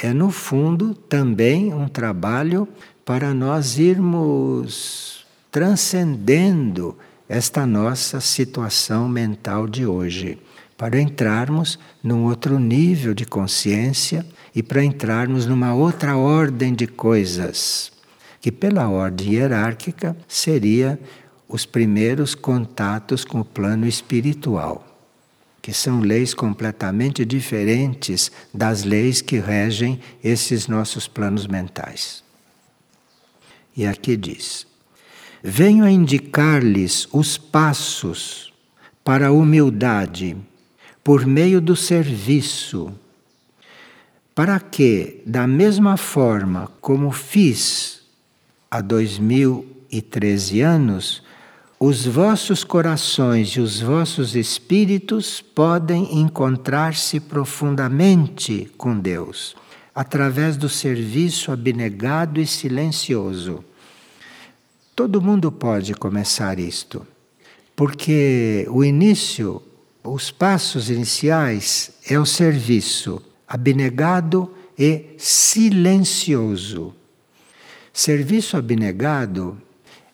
é, 0.02 0.12
no 0.12 0.30
fundo, 0.30 0.94
também 0.94 1.72
um 1.72 1.88
trabalho 1.88 2.68
para 3.04 3.32
nós 3.32 3.78
irmos 3.78 5.26
transcendendo 5.50 6.98
esta 7.28 7.66
nossa 7.66 8.20
situação 8.20 9.08
mental 9.08 9.66
de 9.66 9.86
hoje, 9.86 10.38
para 10.76 11.00
entrarmos 11.00 11.78
num 12.02 12.24
outro 12.24 12.58
nível 12.58 13.14
de 13.14 13.24
consciência 13.24 14.26
e 14.54 14.62
para 14.62 14.84
entrarmos 14.84 15.46
numa 15.46 15.74
outra 15.74 16.16
ordem 16.16 16.74
de 16.74 16.86
coisas, 16.86 17.92
que 18.40 18.52
pela 18.52 18.88
ordem 18.88 19.34
hierárquica 19.34 20.16
seria 20.28 20.98
os 21.48 21.64
primeiros 21.64 22.34
contatos 22.34 23.24
com 23.24 23.40
o 23.40 23.44
plano 23.44 23.86
espiritual 23.86 24.96
que 25.66 25.72
são 25.72 25.98
leis 25.98 26.32
completamente 26.32 27.24
diferentes 27.24 28.30
das 28.54 28.84
leis 28.84 29.20
que 29.20 29.40
regem 29.40 29.98
esses 30.22 30.68
nossos 30.68 31.08
planos 31.08 31.48
mentais. 31.48 32.22
E 33.76 33.84
aqui 33.84 34.16
diz: 34.16 34.64
Venho 35.42 35.84
a 35.84 35.90
indicar-lhes 35.90 37.08
os 37.12 37.36
passos 37.36 38.52
para 39.02 39.26
a 39.26 39.32
humildade 39.32 40.36
por 41.06 41.24
meio 41.24 41.60
do 41.60 41.76
serviço, 41.76 42.92
para 44.34 44.58
que, 44.58 45.22
da 45.24 45.46
mesma 45.46 45.96
forma 45.96 46.68
como 46.80 47.12
fiz 47.12 48.00
há 48.68 48.80
2013 48.80 50.62
anos, 50.62 51.22
os 51.78 52.04
vossos 52.04 52.64
corações 52.64 53.50
e 53.50 53.60
os 53.60 53.80
vossos 53.80 54.34
espíritos 54.34 55.40
podem 55.40 56.18
encontrar-se 56.18 57.20
profundamente 57.20 58.68
com 58.76 58.98
Deus, 58.98 59.54
através 59.94 60.56
do 60.56 60.68
serviço 60.68 61.52
abnegado 61.52 62.40
e 62.40 62.46
silencioso. 62.48 63.64
Todo 64.96 65.22
mundo 65.22 65.52
pode 65.52 65.94
começar 65.94 66.58
isto, 66.58 67.06
porque 67.76 68.66
o 68.68 68.84
início, 68.84 69.62
os 70.06 70.30
passos 70.30 70.90
iniciais, 70.90 71.92
é 72.08 72.18
o 72.18 72.26
serviço 72.26 73.22
abnegado 73.46 74.50
e 74.78 75.14
silencioso. 75.18 76.94
Serviço 77.92 78.56
abnegado 78.56 79.56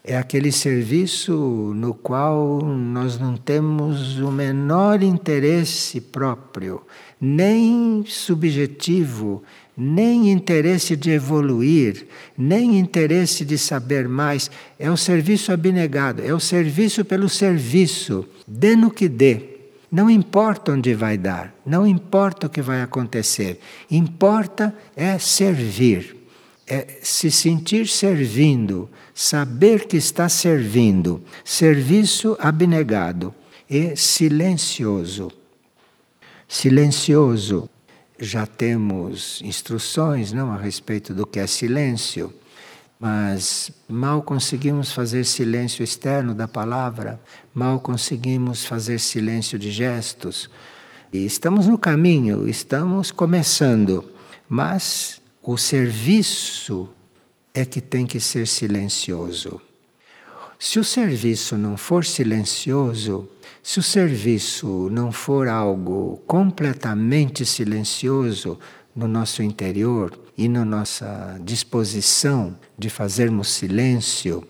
é 0.04 0.16
aquele 0.16 0.50
serviço 0.50 1.32
no 1.76 1.94
qual 1.94 2.60
nós 2.60 3.18
não 3.18 3.36
temos 3.36 4.18
o 4.18 4.30
menor 4.32 5.02
interesse 5.02 6.00
próprio, 6.00 6.82
nem 7.20 8.04
subjetivo, 8.06 9.42
nem 9.76 10.30
interesse 10.30 10.96
de 10.96 11.10
evoluir, 11.10 12.06
nem 12.36 12.78
interesse 12.78 13.44
de 13.44 13.56
saber 13.56 14.08
mais. 14.08 14.50
É 14.78 14.90
o 14.90 14.96
serviço 14.96 15.52
abnegado, 15.52 16.22
é 16.22 16.34
o 16.34 16.40
serviço 16.40 17.04
pelo 17.04 17.28
serviço, 17.28 18.26
dê 18.46 18.74
no 18.74 18.90
que 18.90 19.08
dê. 19.08 19.51
Não 19.92 20.08
importa 20.08 20.72
onde 20.72 20.94
vai 20.94 21.18
dar, 21.18 21.54
não 21.64 21.86
importa 21.86 22.46
o 22.46 22.50
que 22.50 22.62
vai 22.62 22.80
acontecer, 22.80 23.60
importa 23.90 24.74
é 24.96 25.18
servir 25.18 26.22
é 26.66 27.00
se 27.02 27.30
sentir 27.30 27.86
servindo, 27.86 28.88
saber 29.14 29.86
que 29.86 29.96
está 29.96 30.28
servindo, 30.28 31.22
serviço 31.44 32.36
abnegado 32.40 33.34
e 33.68 33.96
silencioso. 33.96 35.30
Silencioso. 36.48 37.68
Já 38.18 38.46
temos 38.46 39.42
instruções 39.42 40.32
não 40.32 40.52
a 40.52 40.56
respeito 40.56 41.12
do 41.12 41.26
que 41.26 41.40
é 41.40 41.46
silêncio, 41.46 42.32
mas 43.02 43.72
mal 43.88 44.22
conseguimos 44.22 44.92
fazer 44.92 45.24
silêncio 45.24 45.82
externo 45.82 46.36
da 46.36 46.46
palavra, 46.46 47.20
mal 47.52 47.80
conseguimos 47.80 48.64
fazer 48.64 49.00
silêncio 49.00 49.58
de 49.58 49.72
gestos. 49.72 50.48
E 51.12 51.26
estamos 51.26 51.66
no 51.66 51.76
caminho, 51.76 52.48
estamos 52.48 53.10
começando, 53.10 54.08
mas 54.48 55.20
o 55.42 55.58
serviço 55.58 56.88
é 57.52 57.64
que 57.64 57.80
tem 57.80 58.06
que 58.06 58.20
ser 58.20 58.46
silencioso. 58.46 59.60
Se 60.56 60.78
o 60.78 60.84
serviço 60.84 61.58
não 61.58 61.76
for 61.76 62.04
silencioso, 62.04 63.28
se 63.64 63.80
o 63.80 63.82
serviço 63.82 64.88
não 64.92 65.10
for 65.10 65.48
algo 65.48 66.22
completamente 66.24 67.44
silencioso 67.44 68.60
no 68.94 69.08
nosso 69.08 69.42
interior 69.42 70.18
e 70.36 70.48
na 70.48 70.64
nossa 70.64 71.38
disposição 71.42 72.56
de 72.78 72.90
fazermos 72.90 73.48
silêncio, 73.48 74.46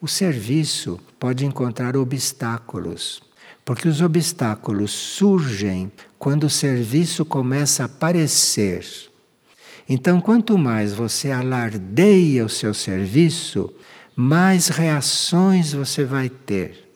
o 0.00 0.06
serviço 0.08 0.98
pode 1.18 1.44
encontrar 1.44 1.96
obstáculos. 1.96 3.22
Porque 3.64 3.88
os 3.88 4.00
obstáculos 4.00 4.92
surgem 4.92 5.92
quando 6.18 6.44
o 6.44 6.50
serviço 6.50 7.24
começa 7.24 7.82
a 7.82 7.86
aparecer 7.86 9.08
então, 9.88 10.20
quanto 10.20 10.58
mais 10.58 10.92
você 10.92 11.30
alardeia 11.30 12.44
o 12.44 12.48
seu 12.48 12.74
serviço, 12.74 13.72
mais 14.14 14.68
reações 14.68 15.72
você 15.72 16.04
vai 16.04 16.28
ter, 16.28 16.90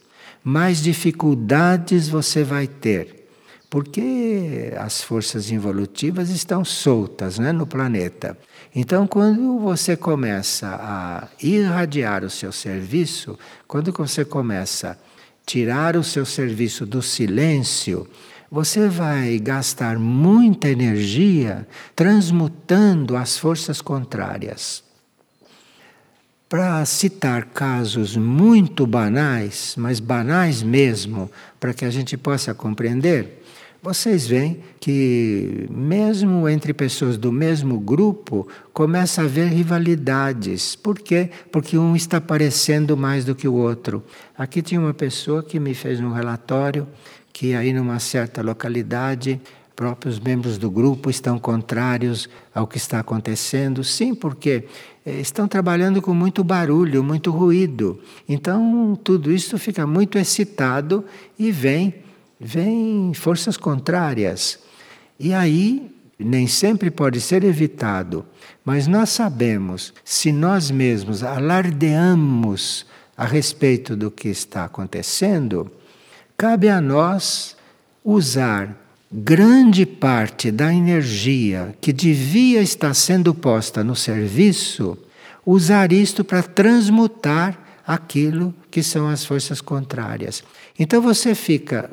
mais 0.45 0.83
dificuldades 0.83 2.07
você 2.07 2.45
vai 2.45 2.67
ter, 2.67 3.22
porque 3.73 4.75
as 4.77 5.01
forças 5.01 5.51
involutivas 5.51 6.29
estão 6.29 6.63
soltas 6.63 7.39
né, 7.39 7.53
no 7.53 7.67
planeta. 7.67 8.37
Então, 8.75 9.07
quando 9.07 9.59
você 9.61 9.97
começa 9.97 10.69
a 10.79 11.29
irradiar 11.43 12.23
o 12.23 12.29
seu 12.29 12.53
serviço, 12.53 13.39
quando 13.67 13.91
você 13.91 14.27
começa 14.27 14.91
a 14.91 14.97
tirar 15.47 15.97
o 15.97 16.05
seu 16.05 16.27
serviço 16.27 16.85
do 16.85 17.01
silêncio, 17.01 18.07
você 18.51 18.91
vai 18.91 19.39
gastar 19.39 19.99
muita 19.99 20.69
energia 20.69 21.67
transmutando 21.97 23.17
as 23.17 23.39
forças 23.39 23.81
contrárias. 23.81 24.85
Para 26.47 26.85
citar 26.85 27.47
casos 27.47 28.19
muito 28.19 28.87
banais, 28.87 29.75
mas 29.79 29.99
banais 29.99 30.63
mesmo, 30.63 31.31
para 31.59 31.73
que 31.73 31.87
a 31.87 31.91
gente 31.91 32.19
possa 32.19 32.53
compreender, 32.53 33.42
vocês 33.83 34.29
veem 34.29 34.61
que, 34.79 35.66
mesmo 35.68 36.49
entre 36.49 36.73
pessoas 36.73 37.16
do 37.18 37.33
mesmo 37.33 37.81
grupo, 37.81 38.47
começa 38.73 39.21
a 39.21 39.25
haver 39.25 39.49
rivalidades. 39.49 40.77
Por 40.77 41.01
quê? 41.01 41.31
Porque 41.51 41.77
um 41.77 41.97
está 41.97 42.21
parecendo 42.21 42.97
mais 42.97 43.25
do 43.25 43.35
que 43.35 43.49
o 43.49 43.55
outro. 43.55 44.05
Aqui 44.38 44.62
tinha 44.62 44.81
uma 44.81 44.95
pessoa 44.95 45.42
que 45.42 45.59
me 45.59 45.75
fez 45.75 45.99
um 45.99 46.12
relatório 46.12 46.87
que 47.33 47.55
aí 47.55 47.73
numa 47.73 47.99
certa 47.99 48.40
localidade 48.40 49.40
próprios 49.75 50.21
membros 50.21 50.59
do 50.59 50.71
grupo 50.71 51.11
estão 51.11 51.38
contrários 51.38 52.29
ao 52.55 52.68
que 52.68 52.77
está 52.77 53.01
acontecendo. 53.01 53.83
Sim, 53.83 54.14
porque 54.14 54.64
eh, 55.05 55.18
estão 55.18 55.49
trabalhando 55.49 56.01
com 56.01 56.14
muito 56.14 56.45
barulho, 56.45 57.03
muito 57.03 57.33
ruído. 57.33 57.99
Então 58.29 58.97
tudo 59.03 59.33
isso 59.33 59.59
fica 59.59 59.85
muito 59.87 60.18
excitado 60.18 61.05
e 61.37 61.51
vem 61.51 61.95
vem 62.43 63.13
forças 63.15 63.57
contrárias. 63.57 64.59
E 65.19 65.33
aí 65.33 65.91
nem 66.19 66.47
sempre 66.47 66.91
pode 66.91 67.21
ser 67.21 67.45
evitado, 67.45 68.25
mas 68.65 68.87
nós 68.87 69.11
sabemos, 69.11 69.93
se 70.05 70.31
nós 70.31 70.71
mesmos 70.71 71.23
alardeamos 71.23 72.87
a 73.17 73.25
respeito 73.25 73.97
do 73.97 74.11
que 74.11 74.29
está 74.29 74.65
acontecendo, 74.65 75.71
cabe 76.37 76.69
a 76.69 76.81
nós 76.81 77.57
usar 78.05 78.77
grande 79.13 79.85
parte 79.85 80.51
da 80.51 80.73
energia 80.73 81.75
que 81.81 81.93
devia 81.93 82.63
estar 82.63 82.95
sendo 82.95 83.35
posta 83.35 83.85
no 83.85 83.95
serviço, 83.95 84.97
usar 85.45 85.93
isto 85.93 86.25
para 86.25 86.43
transmutar 86.43 87.59
aquilo 87.87 88.55
que 88.71 88.83
são 88.83 89.09
as 89.09 89.25
forças 89.25 89.61
contrárias. 89.61 90.43
Então 90.79 91.03
você 91.03 91.35
fica 91.35 91.91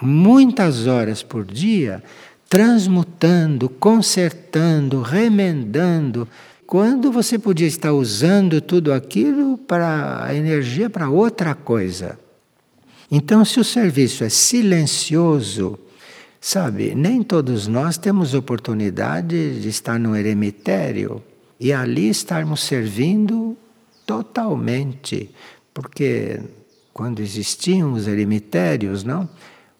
muitas 0.00 0.86
horas 0.86 1.22
por 1.22 1.44
dia 1.44 2.02
transmutando, 2.48 3.68
consertando, 3.68 5.02
remendando, 5.02 6.28
quando 6.66 7.12
você 7.12 7.38
podia 7.38 7.66
estar 7.66 7.92
usando 7.92 8.60
tudo 8.60 8.92
aquilo 8.92 9.56
para 9.56 10.24
a 10.24 10.34
energia 10.34 10.90
para 10.90 11.08
outra 11.08 11.54
coisa. 11.54 12.18
Então, 13.10 13.44
se 13.44 13.60
o 13.60 13.64
serviço 13.64 14.24
é 14.24 14.28
silencioso, 14.28 15.78
sabe, 16.40 16.94
nem 16.94 17.22
todos 17.22 17.66
nós 17.68 17.96
temos 17.96 18.34
oportunidade 18.34 19.60
de 19.60 19.68
estar 19.68 19.98
no 19.98 20.16
eremitério 20.16 21.22
e 21.58 21.72
ali 21.72 22.08
estarmos 22.08 22.62
servindo 22.62 23.56
totalmente, 24.04 25.30
porque 25.72 26.40
quando 26.92 27.20
existiam 27.20 27.92
os 27.92 28.08
eremitérios, 28.08 29.04
não? 29.04 29.28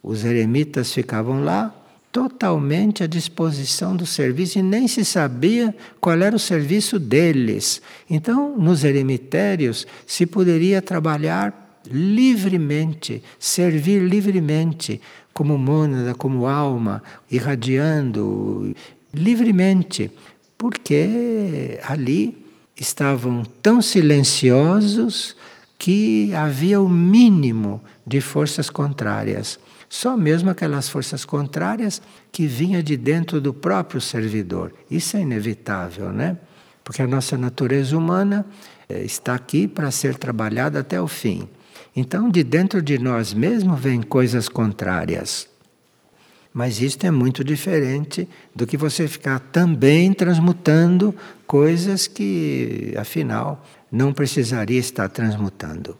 Os 0.07 0.23
eremitas 0.23 0.93
ficavam 0.93 1.43
lá 1.43 1.75
totalmente 2.13 3.03
à 3.03 3.07
disposição 3.07 3.93
do 3.93 4.05
serviço 4.05 4.57
e 4.57 4.63
nem 4.63 4.87
se 4.87 5.03
sabia 5.03 5.75
qual 5.99 6.17
era 6.21 6.33
o 6.33 6.39
serviço 6.39 6.97
deles. 6.97 7.81
Então, 8.09 8.57
nos 8.57 8.85
eremitérios 8.85 9.85
se 10.05 10.25
poderia 10.25 10.81
trabalhar 10.81 11.81
livremente, 11.91 13.21
servir 13.37 14.01
livremente, 14.01 15.01
como 15.33 15.57
mônada, 15.57 16.15
como 16.15 16.47
alma, 16.47 17.03
irradiando 17.29 18.73
livremente, 19.13 20.09
porque 20.57 21.81
ali 21.83 22.45
estavam 22.77 23.43
tão 23.61 23.81
silenciosos 23.81 25.35
que 25.77 26.33
havia 26.33 26.79
o 26.79 26.87
mínimo 26.87 27.81
de 28.05 28.21
forças 28.21 28.69
contrárias. 28.69 29.59
Só 29.89 30.17
mesmo 30.17 30.49
aquelas 30.49 30.89
forças 30.89 31.23
contrárias 31.23 32.01
que 32.31 32.45
vinham 32.45 32.81
de 32.81 32.97
dentro 32.97 33.39
do 33.39 33.53
próprio 33.53 34.01
servidor. 34.01 34.73
Isso 34.91 35.15
é 35.15 35.21
inevitável, 35.21 36.11
né? 36.11 36.37
Porque 36.83 37.01
a 37.01 37.07
nossa 37.07 37.37
natureza 37.37 37.97
humana 37.97 38.45
eh, 38.89 39.03
está 39.03 39.33
aqui 39.33 39.67
para 39.67 39.91
ser 39.91 40.15
trabalhada 40.15 40.79
até 40.79 41.01
o 41.01 41.07
fim. 41.07 41.47
Então, 41.95 42.29
de 42.29 42.43
dentro 42.43 42.81
de 42.81 42.97
nós 42.99 43.33
mesmos 43.33 43.79
vêm 43.79 44.01
coisas 44.01 44.49
contrárias. 44.49 45.47
Mas 46.53 46.81
isto 46.81 47.05
é 47.05 47.11
muito 47.11 47.43
diferente 47.43 48.27
do 48.55 48.65
que 48.65 48.77
você 48.77 49.07
ficar 49.07 49.39
também 49.39 50.11
transmutando 50.11 51.13
coisas 51.45 52.07
que, 52.07 52.93
afinal, 52.97 53.65
não 53.91 54.11
precisaria 54.11 54.79
estar 54.79 55.07
transmutando. 55.09 55.97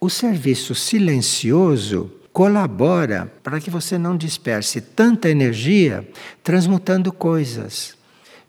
O 0.00 0.08
serviço 0.08 0.74
silencioso 0.74 2.10
colabora 2.32 3.32
para 3.42 3.60
que 3.60 3.70
você 3.70 3.98
não 3.98 4.16
disperse 4.16 4.80
tanta 4.80 5.28
energia 5.28 6.08
transmutando 6.42 7.12
coisas, 7.12 7.96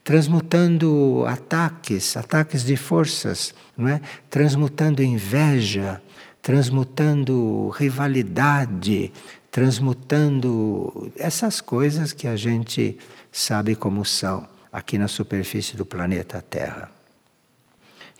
transmutando 0.03 1.25
ataques, 1.27 2.15
ataques 2.15 2.63
de 2.63 2.75
forças, 2.75 3.53
não 3.77 3.87
é? 3.87 4.01
transmutando 4.29 5.03
inveja, 5.03 6.01
transmutando 6.41 7.69
rivalidade, 7.69 9.11
transmutando 9.49 11.11
essas 11.17 11.59
coisas 11.59 12.13
que 12.13 12.27
a 12.27 12.35
gente 12.35 12.97
sabe 13.31 13.75
como 13.75 14.05
são 14.05 14.47
aqui 14.71 14.97
na 14.97 15.07
superfície 15.07 15.75
do 15.75 15.85
planeta 15.85 16.41
Terra. 16.41 17.00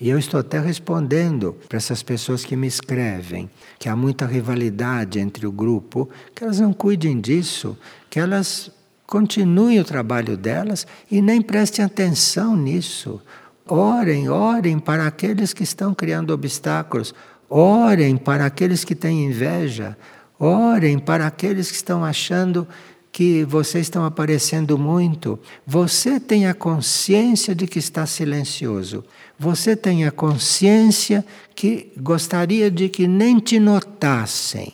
E 0.02 0.10
eu 0.10 0.18
estou 0.18 0.40
até 0.40 0.60
respondendo 0.60 1.56
para 1.70 1.78
essas 1.78 2.02
pessoas 2.02 2.44
que 2.44 2.56
me 2.56 2.66
escrevem 2.66 3.48
que 3.78 3.88
há 3.88 3.96
muita 3.96 4.26
rivalidade 4.26 5.20
entre 5.20 5.46
o 5.46 5.52
grupo, 5.52 6.10
que 6.34 6.44
elas 6.44 6.60
não 6.60 6.74
cuidem 6.74 7.22
disso, 7.22 7.78
que 8.10 8.20
elas 8.20 8.72
continuem 9.06 9.80
o 9.80 9.86
trabalho 9.86 10.36
delas 10.36 10.88
e 11.10 11.22
nem 11.22 11.40
prestem 11.40 11.86
atenção 11.86 12.58
nisso. 12.58 13.22
Orem, 13.68 14.28
orem 14.28 14.80
para 14.80 15.06
aqueles 15.06 15.54
que 15.54 15.62
estão 15.62 15.94
criando 15.94 16.34
obstáculos, 16.34 17.14
orem 17.48 18.18
para 18.18 18.48
aqueles 18.48 18.84
que 18.84 18.96
têm 18.96 19.26
inveja, 19.26 19.96
orem 20.40 20.98
para 20.98 21.28
aqueles 21.28 21.70
que 21.70 21.78
estão 21.78 22.04
achando 22.04 22.68
que 23.12 23.44
vocês 23.44 23.86
estão 23.86 24.06
aparecendo 24.06 24.78
muito. 24.78 25.38
Você 25.68 26.20
tem 26.20 26.48
a 26.48 26.54
consciência 26.54 27.54
de 27.54 27.68
que 27.68 27.78
está 27.78 28.06
silencioso 28.08 29.04
você 29.42 29.76
tenha 29.76 30.12
consciência 30.12 31.26
que 31.56 31.92
gostaria 31.98 32.70
de 32.70 32.88
que 32.88 33.08
nem 33.08 33.40
te 33.40 33.60
notassem. 33.60 34.74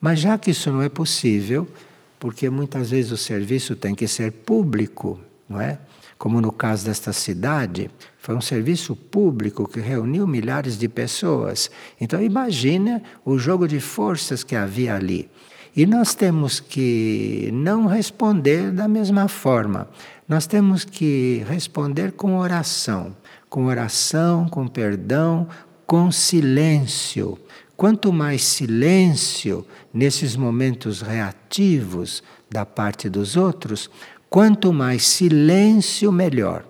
Mas 0.00 0.20
já 0.20 0.38
que 0.38 0.52
isso 0.52 0.70
não 0.70 0.80
é 0.80 0.88
possível, 0.88 1.66
porque 2.16 2.48
muitas 2.48 2.90
vezes 2.90 3.10
o 3.10 3.16
serviço 3.16 3.74
tem 3.74 3.96
que 3.96 4.06
ser 4.06 4.30
público, 4.30 5.18
não 5.48 5.60
é? 5.60 5.80
Como 6.16 6.40
no 6.40 6.52
caso 6.52 6.86
desta 6.86 7.12
cidade, 7.12 7.90
foi 8.18 8.36
um 8.36 8.40
serviço 8.40 8.94
público 8.94 9.68
que 9.68 9.80
reuniu 9.80 10.28
milhares 10.28 10.78
de 10.78 10.88
pessoas. 10.88 11.68
Então 12.00 12.22
imagine 12.22 13.02
o 13.24 13.36
jogo 13.36 13.66
de 13.66 13.80
forças 13.80 14.44
que 14.44 14.54
havia 14.54 14.94
ali. 14.94 15.28
E 15.74 15.86
nós 15.86 16.14
temos 16.14 16.60
que 16.60 17.50
não 17.52 17.86
responder 17.86 18.70
da 18.70 18.86
mesma 18.86 19.26
forma. 19.26 19.88
Nós 20.28 20.46
temos 20.46 20.84
que 20.84 21.44
responder 21.48 22.12
com 22.12 22.38
oração 22.38 23.16
com 23.48 23.66
oração, 23.66 24.48
com 24.48 24.66
perdão, 24.66 25.48
com 25.86 26.12
silêncio. 26.12 27.38
Quanto 27.76 28.12
mais 28.12 28.42
silêncio 28.42 29.66
nesses 29.92 30.36
momentos 30.36 31.00
reativos 31.00 32.22
da 32.50 32.66
parte 32.66 33.08
dos 33.08 33.36
outros, 33.36 33.90
quanto 34.28 34.72
mais 34.72 35.06
silêncio, 35.06 36.10
melhor. 36.10 36.64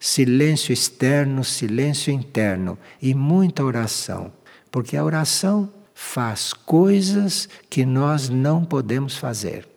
Silêncio 0.00 0.72
externo, 0.72 1.42
silêncio 1.42 2.12
interno 2.12 2.78
e 3.00 3.14
muita 3.14 3.64
oração. 3.64 4.32
Porque 4.70 4.96
a 4.96 5.04
oração 5.04 5.72
faz 5.94 6.52
coisas 6.52 7.48
que 7.68 7.84
nós 7.84 8.28
não 8.28 8.64
podemos 8.64 9.16
fazer. 9.16 9.68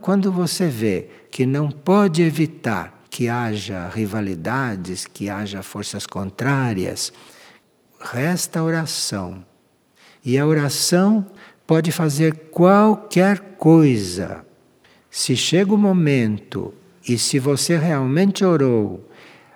Quando 0.00 0.30
você 0.30 0.68
vê 0.68 1.08
que 1.30 1.44
não 1.44 1.70
pode 1.70 2.22
evitar 2.22 2.93
que 3.14 3.28
haja 3.28 3.88
rivalidades, 3.90 5.06
que 5.06 5.30
haja 5.30 5.62
forças 5.62 6.04
contrárias. 6.04 7.12
Resta 8.00 8.58
a 8.58 8.64
oração. 8.64 9.44
E 10.24 10.36
a 10.36 10.44
oração 10.44 11.24
pode 11.64 11.92
fazer 11.92 12.34
qualquer 12.50 13.38
coisa. 13.56 14.44
Se 15.08 15.36
chega 15.36 15.72
o 15.72 15.78
momento 15.78 16.74
e 17.08 17.16
se 17.16 17.38
você 17.38 17.76
realmente 17.76 18.44
orou, 18.44 19.08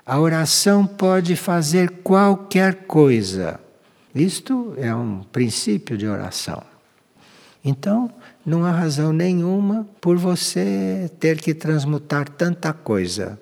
a 0.06 0.20
oração 0.20 0.86
pode 0.86 1.34
fazer 1.34 1.90
qualquer 2.04 2.86
coisa. 2.86 3.58
Isto 4.14 4.72
é 4.76 4.94
um 4.94 5.24
princípio 5.32 5.98
de 5.98 6.06
oração. 6.06 6.62
Então, 7.64 8.08
não 8.46 8.64
há 8.64 8.70
razão 8.70 9.12
nenhuma 9.12 9.84
por 10.00 10.16
você 10.16 11.10
ter 11.18 11.40
que 11.40 11.52
transmutar 11.52 12.28
tanta 12.28 12.72
coisa. 12.72 13.36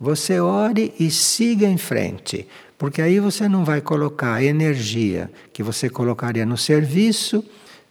Você 0.00 0.40
ore 0.40 0.92
e 0.98 1.10
siga 1.10 1.66
em 1.66 1.78
frente, 1.78 2.46
porque 2.76 3.00
aí 3.00 3.20
você 3.20 3.48
não 3.48 3.64
vai 3.64 3.80
colocar 3.80 4.34
a 4.34 4.44
energia 4.44 5.30
que 5.52 5.62
você 5.62 5.88
colocaria 5.88 6.44
no 6.44 6.56
serviço, 6.56 7.44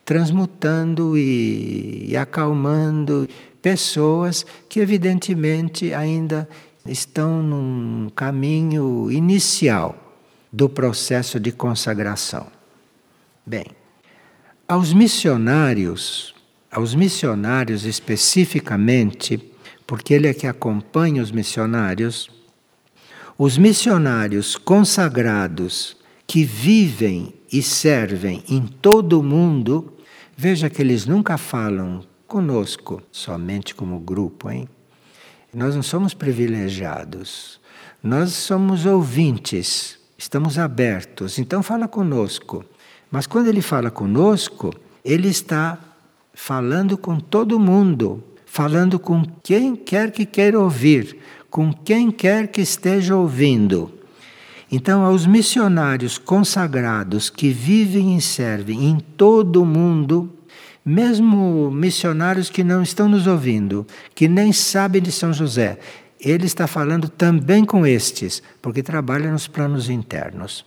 transmutando 0.06 1.18
e, 1.18 2.08
e 2.10 2.18
acalmando 2.18 3.28
pessoas 3.62 4.46
que, 4.68 4.80
evidentemente, 4.80 5.94
ainda 5.94 6.48
estão 6.86 7.42
num 7.42 8.10
caminho 8.14 9.10
inicial 9.10 9.98
do 10.52 10.68
processo 10.70 11.40
de 11.40 11.52
consagração. 11.52 12.48
Bem, 13.46 13.66
aos 14.68 14.94
missionários, 14.94 16.36
aos 16.70 16.94
missionários 16.94 17.86
especificamente, 17.86 19.53
porque 19.94 20.16
ele 20.16 20.28
é 20.28 20.34
que 20.34 20.48
acompanha 20.48 21.22
os 21.22 21.32
missionários, 21.32 22.28
os 23.38 23.60
missionários 23.60 24.56
consagrados 24.56 25.96
que 26.26 26.44
vivem 26.44 27.32
e 27.52 27.62
servem 27.62 28.44
em 28.50 28.66
todo 28.66 29.20
o 29.20 29.24
mundo, 29.24 29.94
veja 30.36 30.68
que 30.68 30.82
eles 30.82 31.06
nunca 31.06 31.38
falam 31.38 32.04
conosco 32.26 33.04
somente 33.12 33.76
como 33.76 34.00
grupo, 34.00 34.50
hein? 34.50 34.68
Nós 35.54 35.76
não 35.76 35.84
somos 35.84 36.16
privilegiados, 36.16 37.62
nós 38.02 38.32
somos 38.32 38.88
ouvintes, 38.88 40.00
estamos 40.18 40.58
abertos, 40.58 41.38
então 41.38 41.62
fala 41.62 41.88
conosco. 41.88 42.66
Mas 43.12 43.28
quando 43.28 43.46
ele 43.46 43.62
fala 43.62 43.92
conosco, 43.92 44.74
ele 45.06 45.28
está 45.28 45.78
falando 46.34 46.98
com 46.98 47.20
todo 47.20 47.60
mundo, 47.60 48.24
falando 48.54 49.00
com 49.00 49.26
quem 49.42 49.76
quer 49.76 50.12
que 50.12 50.28
queira 50.28 50.60
ouvir, 50.60 51.18
com 51.50 51.74
quem 51.74 52.12
quer 52.12 52.50
que 52.50 52.62
esteja 52.62 53.16
ouvindo. 53.16 53.92
Então, 54.72 55.04
aos 55.04 55.26
missionários 55.26 56.20
consagrados 56.20 57.32
que 57.32 57.50
vivem 57.50 58.16
e 58.16 58.22
servem 58.22 58.86
em 58.86 59.00
todo 59.00 59.64
o 59.64 59.66
mundo, 59.66 60.32
mesmo 60.86 61.72
missionários 61.72 62.52
que 62.52 62.64
não 62.64 62.84
estão 62.84 63.10
nos 63.10 63.26
ouvindo, 63.26 63.88
que 64.14 64.28
nem 64.28 64.54
sabem 64.54 65.02
de 65.02 65.12
São 65.12 65.34
José, 65.34 65.80
ele 66.20 66.46
está 66.46 66.68
falando 66.68 67.10
também 67.10 67.66
com 67.66 67.88
estes, 67.88 68.44
porque 68.62 68.84
trabalha 68.84 69.32
nos 69.32 69.48
planos 69.48 69.90
internos. 69.90 70.64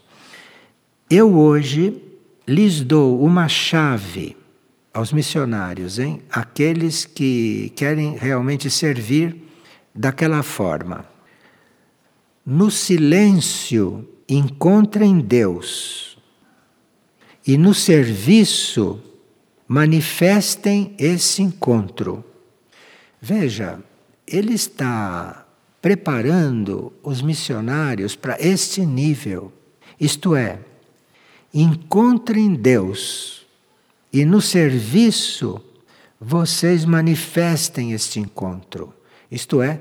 Eu 1.09 1.38
hoje 1.38 2.03
lhes 2.49 2.81
dou 2.81 3.22
uma 3.22 3.46
chave 3.46 4.37
aos 4.97 5.13
missionários, 5.13 5.99
hein? 5.99 6.23
aqueles 6.31 7.05
que 7.05 7.71
querem 7.77 8.17
realmente 8.17 8.71
servir 8.71 9.37
daquela 9.95 10.43
forma. 10.43 11.05
No 12.47 12.71
silêncio 12.71 14.09
encontrem 14.27 15.21
Deus 15.21 16.17
e 17.47 17.59
no 17.59 17.75
serviço 17.75 18.99
manifestem 19.69 20.95
esse 20.99 21.43
encontro. 21.43 22.25
Veja, 23.21 23.79
ele 24.27 24.55
está 24.55 25.47
preparando 25.83 26.91
os 27.03 27.21
missionários 27.21 28.17
para 28.17 28.39
este 28.41 28.81
nível, 28.87 29.53
isto 30.01 30.35
é, 30.35 30.59
encontrem 31.53 32.55
Deus 32.55 33.46
e 34.12 34.25
no 34.25 34.40
serviço 34.40 35.61
vocês 36.21 36.85
manifestem 36.85 37.92
este 37.92 38.21
encontro. 38.21 38.92
Isto 39.31 39.61
é, 39.61 39.81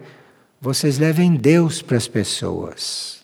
vocês 0.59 0.97
levem 0.97 1.35
Deus 1.35 1.81
para 1.81 1.97
as 1.97 2.07
pessoas. 2.07 3.23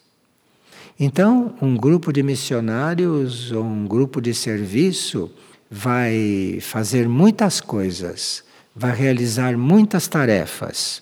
Então, 0.99 1.55
um 1.61 1.75
grupo 1.75 2.13
de 2.13 2.21
missionários 2.21 3.51
ou 3.51 3.63
um 3.63 3.87
grupo 3.87 4.21
de 4.21 4.33
serviço 4.33 5.31
vai 5.69 6.59
fazer 6.61 7.09
muitas 7.09 7.59
coisas, 7.59 8.43
vai 8.75 8.95
realizar 8.95 9.57
muitas 9.57 10.07
tarefas, 10.07 11.01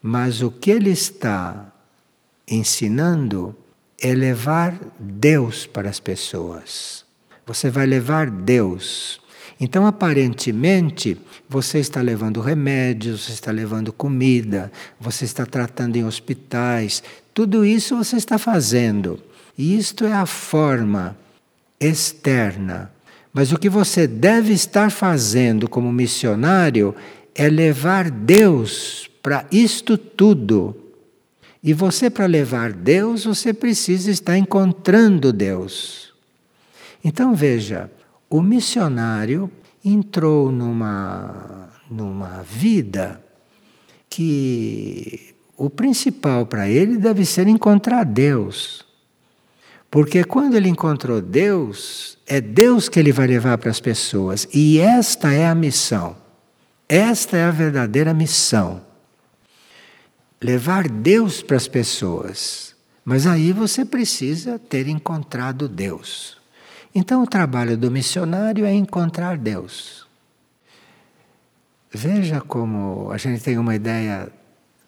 mas 0.00 0.40
o 0.40 0.50
que 0.50 0.70
ele 0.70 0.90
está 0.90 1.72
ensinando 2.48 3.54
é 4.00 4.14
levar 4.14 4.78
Deus 4.98 5.66
para 5.66 5.90
as 5.90 6.00
pessoas. 6.00 7.04
Você 7.46 7.68
vai 7.70 7.86
levar 7.86 8.30
Deus 8.30 9.20
então, 9.60 9.86
aparentemente, 9.86 11.16
você 11.48 11.78
está 11.78 12.00
levando 12.00 12.40
remédios, 12.40 13.24
você 13.24 13.32
está 13.32 13.50
levando 13.50 13.92
comida, 13.92 14.72
você 15.00 15.24
está 15.24 15.46
tratando 15.46 15.96
em 15.96 16.04
hospitais, 16.04 17.02
tudo 17.32 17.64
isso 17.64 17.96
você 17.96 18.16
está 18.16 18.38
fazendo. 18.38 19.20
E 19.56 19.76
isto 19.76 20.04
é 20.04 20.12
a 20.12 20.26
forma 20.26 21.16
externa. 21.78 22.90
Mas 23.32 23.52
o 23.52 23.58
que 23.58 23.68
você 23.68 24.06
deve 24.06 24.52
estar 24.52 24.90
fazendo 24.90 25.68
como 25.68 25.92
missionário 25.92 26.94
é 27.34 27.48
levar 27.48 28.10
Deus 28.10 29.10
para 29.22 29.46
isto 29.50 29.96
tudo. 29.96 30.76
E 31.62 31.72
você, 31.72 32.10
para 32.10 32.26
levar 32.26 32.72
Deus, 32.72 33.24
você 33.24 33.52
precisa 33.52 34.10
estar 34.10 34.36
encontrando 34.36 35.32
Deus. 35.32 36.12
Então 37.02 37.34
veja, 37.34 37.90
o 38.34 38.42
missionário 38.42 39.48
entrou 39.84 40.50
numa, 40.50 41.68
numa 41.88 42.42
vida 42.42 43.24
que 44.10 45.36
o 45.56 45.70
principal 45.70 46.44
para 46.44 46.68
ele 46.68 46.96
deve 46.96 47.24
ser 47.24 47.46
encontrar 47.46 48.02
Deus. 48.02 48.84
Porque 49.88 50.24
quando 50.24 50.56
ele 50.56 50.68
encontrou 50.68 51.22
Deus, 51.22 52.18
é 52.26 52.40
Deus 52.40 52.88
que 52.88 52.98
ele 52.98 53.12
vai 53.12 53.28
levar 53.28 53.56
para 53.56 53.70
as 53.70 53.78
pessoas. 53.78 54.48
E 54.52 54.80
esta 54.80 55.32
é 55.32 55.46
a 55.46 55.54
missão. 55.54 56.16
Esta 56.88 57.36
é 57.36 57.44
a 57.44 57.52
verdadeira 57.52 58.12
missão. 58.12 58.84
Levar 60.42 60.88
Deus 60.88 61.40
para 61.40 61.56
as 61.56 61.68
pessoas. 61.68 62.74
Mas 63.04 63.28
aí 63.28 63.52
você 63.52 63.84
precisa 63.84 64.58
ter 64.58 64.88
encontrado 64.88 65.68
Deus. 65.68 66.42
Então, 66.94 67.22
o 67.22 67.26
trabalho 67.26 67.76
do 67.76 67.90
missionário 67.90 68.64
é 68.64 68.72
encontrar 68.72 69.36
Deus. 69.36 70.06
Veja 71.90 72.40
como 72.40 73.10
a 73.10 73.16
gente 73.16 73.42
tem 73.42 73.58
uma 73.58 73.74
ideia 73.74 74.30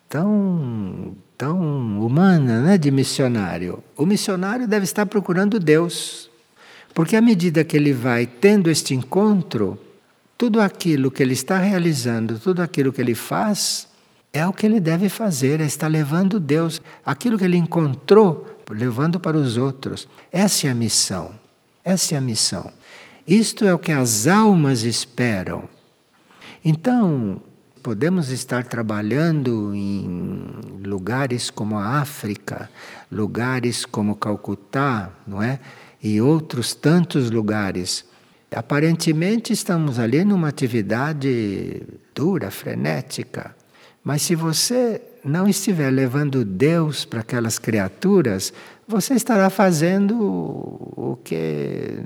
tão, 0.08 1.16
tão 1.36 2.00
humana 2.00 2.62
né, 2.62 2.78
de 2.78 2.90
missionário. 2.90 3.82
O 3.96 4.06
missionário 4.06 4.68
deve 4.68 4.84
estar 4.84 5.06
procurando 5.06 5.58
Deus, 5.58 6.30
porque 6.94 7.16
à 7.16 7.20
medida 7.20 7.64
que 7.64 7.76
ele 7.76 7.92
vai 7.92 8.26
tendo 8.26 8.70
este 8.70 8.94
encontro, 8.94 9.78
tudo 10.38 10.60
aquilo 10.60 11.10
que 11.10 11.22
ele 11.22 11.32
está 11.32 11.58
realizando, 11.58 12.38
tudo 12.38 12.62
aquilo 12.62 12.92
que 12.92 13.00
ele 13.00 13.14
faz, 13.14 13.88
é 14.32 14.46
o 14.46 14.52
que 14.52 14.66
ele 14.66 14.78
deve 14.80 15.08
fazer, 15.08 15.60
é 15.60 15.64
estar 15.64 15.88
levando 15.88 16.38
Deus, 16.38 16.80
aquilo 17.04 17.38
que 17.38 17.44
ele 17.44 17.56
encontrou, 17.56 18.46
levando 18.70 19.18
para 19.18 19.36
os 19.36 19.56
outros. 19.56 20.08
Essa 20.30 20.68
é 20.68 20.70
a 20.70 20.74
missão. 20.74 21.45
Essa 21.86 22.16
é 22.16 22.18
a 22.18 22.20
missão. 22.20 22.72
Isto 23.28 23.64
é 23.64 23.72
o 23.72 23.78
que 23.78 23.92
as 23.92 24.26
almas 24.26 24.82
esperam. 24.82 25.68
Então, 26.64 27.40
podemos 27.80 28.28
estar 28.30 28.64
trabalhando 28.64 29.72
em 29.72 30.82
lugares 30.84 31.48
como 31.48 31.78
a 31.78 32.00
África, 32.00 32.68
lugares 33.08 33.86
como 33.86 34.16
Calcutá, 34.16 35.12
não 35.24 35.40
é? 35.40 35.60
E 36.02 36.20
outros 36.20 36.74
tantos 36.74 37.30
lugares. 37.30 38.04
Aparentemente 38.50 39.52
estamos 39.52 40.00
ali 40.00 40.24
numa 40.24 40.48
atividade 40.48 41.84
dura, 42.12 42.50
frenética. 42.50 43.54
Mas 44.02 44.22
se 44.22 44.34
você 44.34 45.00
não 45.24 45.48
estiver 45.48 45.90
levando 45.90 46.44
Deus 46.44 47.04
para 47.04 47.20
aquelas 47.20 47.60
criaturas, 47.60 48.52
você 48.86 49.14
estará 49.14 49.50
fazendo 49.50 50.16
o 50.20 51.18
que 51.24 51.98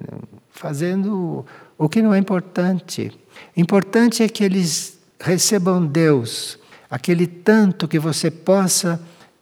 fazendo 0.50 1.44
o 1.78 1.88
que 1.88 2.02
não 2.02 2.12
é 2.12 2.18
importante. 2.18 3.10
Importante 3.56 4.22
é 4.22 4.28
que 4.28 4.44
eles 4.44 4.98
recebam 5.18 5.84
Deus, 5.84 6.58
aquele 6.90 7.26
tanto 7.26 7.88
que 7.88 7.98
você 7.98 8.30
possa 8.30 9.00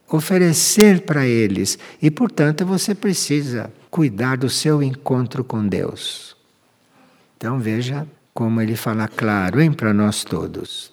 oferecer 0.08 1.02
para 1.02 1.26
eles, 1.26 1.78
e 2.00 2.10
portanto 2.10 2.64
você 2.64 2.94
precisa 2.94 3.72
cuidar 3.90 4.36
do 4.36 4.48
seu 4.48 4.82
encontro 4.82 5.44
com 5.44 5.66
Deus. 5.66 6.36
Então 7.36 7.58
veja 7.58 8.06
como 8.32 8.60
ele 8.60 8.76
fala 8.76 9.08
claro, 9.08 9.60
hein, 9.60 9.72
para 9.72 9.92
nós 9.92 10.22
todos. 10.22 10.92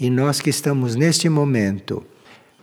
E 0.00 0.08
nós 0.08 0.40
que 0.40 0.50
estamos 0.50 0.94
neste 0.94 1.28
momento 1.28 2.04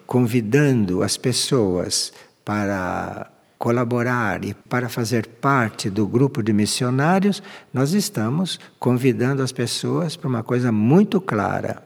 convidando 0.07 1.03
as 1.03 1.17
pessoas 1.17 2.13
para 2.45 3.31
colaborar 3.57 4.45
e 4.45 4.53
para 4.53 4.87
fazer 4.87 5.25
parte 5.25 5.89
do 5.89 6.07
grupo 6.07 6.43
de 6.43 6.53
missionários, 6.53 7.41
nós 7.73 7.93
estamos 7.93 8.59
convidando 8.77 9.41
as 9.41 9.51
pessoas 9.51 10.15
para 10.15 10.29
uma 10.29 10.43
coisa 10.43 10.71
muito 10.71 11.19
clara, 11.19 11.81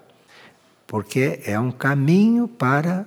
porque 0.85 1.39
é 1.45 1.57
um 1.57 1.71
caminho 1.71 2.47
para 2.47 3.05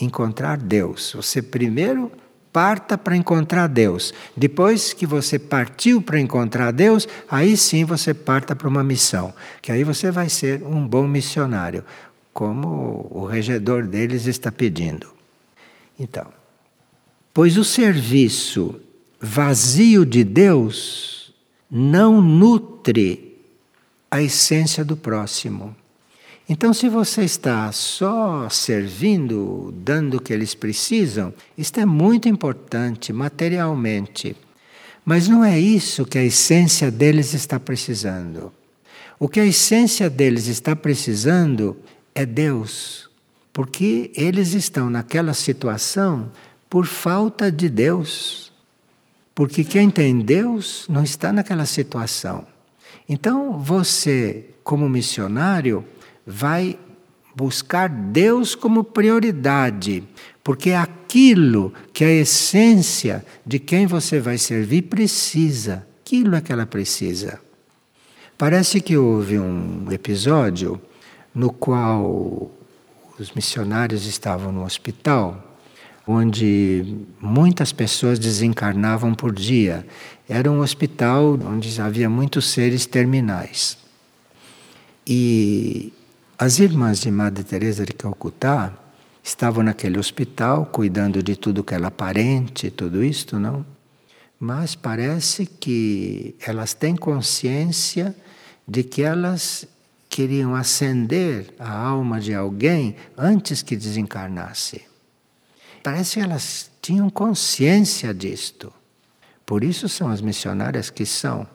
encontrar 0.00 0.56
Deus. 0.58 1.12
Você 1.14 1.40
primeiro 1.40 2.10
parta 2.52 2.98
para 2.98 3.14
encontrar 3.14 3.68
Deus. 3.68 4.12
Depois 4.36 4.92
que 4.92 5.06
você 5.06 5.38
partiu 5.38 6.02
para 6.02 6.18
encontrar 6.18 6.72
Deus, 6.72 7.06
aí 7.30 7.56
sim 7.56 7.84
você 7.84 8.12
parta 8.12 8.56
para 8.56 8.66
uma 8.66 8.82
missão, 8.82 9.32
que 9.62 9.70
aí 9.70 9.84
você 9.84 10.10
vai 10.10 10.28
ser 10.28 10.62
um 10.64 10.84
bom 10.86 11.06
missionário, 11.06 11.84
como 12.32 13.08
o 13.12 13.26
regedor 13.26 13.86
deles 13.86 14.26
está 14.26 14.50
pedindo. 14.50 15.08
Então, 15.98 16.37
pois 17.38 17.56
o 17.56 17.62
serviço 17.62 18.80
vazio 19.20 20.04
de 20.04 20.24
Deus 20.24 21.32
não 21.70 22.20
nutre 22.20 23.38
a 24.10 24.20
essência 24.20 24.84
do 24.84 24.96
próximo. 24.96 25.72
Então, 26.48 26.74
se 26.74 26.88
você 26.88 27.22
está 27.22 27.70
só 27.70 28.48
servindo, 28.48 29.72
dando 29.76 30.16
o 30.16 30.20
que 30.20 30.32
eles 30.32 30.52
precisam, 30.52 31.32
isto 31.56 31.78
é 31.78 31.86
muito 31.86 32.28
importante 32.28 33.12
materialmente. 33.12 34.34
Mas 35.04 35.28
não 35.28 35.44
é 35.44 35.60
isso 35.60 36.04
que 36.04 36.18
a 36.18 36.24
essência 36.24 36.90
deles 36.90 37.34
está 37.34 37.60
precisando. 37.60 38.52
O 39.16 39.28
que 39.28 39.38
a 39.38 39.46
essência 39.46 40.10
deles 40.10 40.48
está 40.48 40.74
precisando 40.74 41.76
é 42.16 42.26
Deus. 42.26 43.08
Porque 43.52 44.10
eles 44.16 44.54
estão 44.54 44.90
naquela 44.90 45.34
situação 45.34 46.32
por 46.68 46.86
falta 46.86 47.50
de 47.50 47.68
Deus. 47.68 48.52
Porque 49.34 49.64
quem 49.64 49.88
tem 49.90 50.18
Deus 50.20 50.86
não 50.88 51.02
está 51.02 51.32
naquela 51.32 51.66
situação. 51.66 52.46
Então 53.08 53.58
você, 53.58 54.46
como 54.62 54.88
missionário, 54.88 55.84
vai 56.26 56.78
buscar 57.34 57.88
Deus 57.88 58.54
como 58.56 58.82
prioridade, 58.82 60.02
porque 60.42 60.70
é 60.70 60.76
aquilo 60.76 61.72
que 61.92 62.04
a 62.04 62.10
essência 62.10 63.24
de 63.46 63.60
quem 63.60 63.86
você 63.86 64.18
vai 64.18 64.36
servir 64.36 64.82
precisa. 64.82 65.86
Aquilo 66.00 66.34
é 66.34 66.40
que 66.40 66.52
ela 66.52 66.66
precisa. 66.66 67.40
Parece 68.36 68.80
que 68.80 68.96
houve 68.96 69.38
um 69.38 69.86
episódio 69.90 70.80
no 71.34 71.52
qual 71.52 72.50
os 73.18 73.32
missionários 73.32 74.06
estavam 74.06 74.50
no 74.50 74.64
hospital, 74.64 75.47
onde 76.10 76.96
muitas 77.20 77.70
pessoas 77.70 78.18
desencarnavam 78.18 79.14
por 79.14 79.30
dia. 79.30 79.86
Era 80.26 80.50
um 80.50 80.60
hospital 80.60 81.38
onde 81.44 81.78
havia 81.78 82.08
muitos 82.08 82.46
seres 82.48 82.86
terminais. 82.86 83.76
E 85.06 85.92
as 86.38 86.58
irmãs 86.58 87.00
de 87.00 87.10
Madre 87.10 87.44
Teresa 87.44 87.84
de 87.84 87.92
Calcutá 87.92 88.72
estavam 89.22 89.62
naquele 89.62 89.98
hospital 89.98 90.64
cuidando 90.64 91.22
de 91.22 91.36
tudo 91.36 91.62
que 91.62 91.74
era 91.74 91.88
aparente, 91.88 92.70
tudo 92.70 93.04
isto, 93.04 93.38
não? 93.38 93.66
Mas 94.40 94.74
parece 94.74 95.44
que 95.44 96.34
elas 96.40 96.72
têm 96.72 96.96
consciência 96.96 98.16
de 98.66 98.82
que 98.82 99.02
elas 99.02 99.68
queriam 100.08 100.54
acender 100.54 101.52
a 101.58 101.70
alma 101.70 102.18
de 102.18 102.32
alguém 102.32 102.96
antes 103.16 103.60
que 103.60 103.76
desencarnasse. 103.76 104.87
Parece 105.82 106.14
que 106.14 106.24
elas 106.24 106.70
tinham 106.82 107.08
consciência 107.08 108.12
disto. 108.12 108.72
Por 109.44 109.64
isso 109.64 109.88
são 109.88 110.08
as 110.08 110.20
missionárias 110.20 110.90
que 110.90 111.06
são 111.06 111.46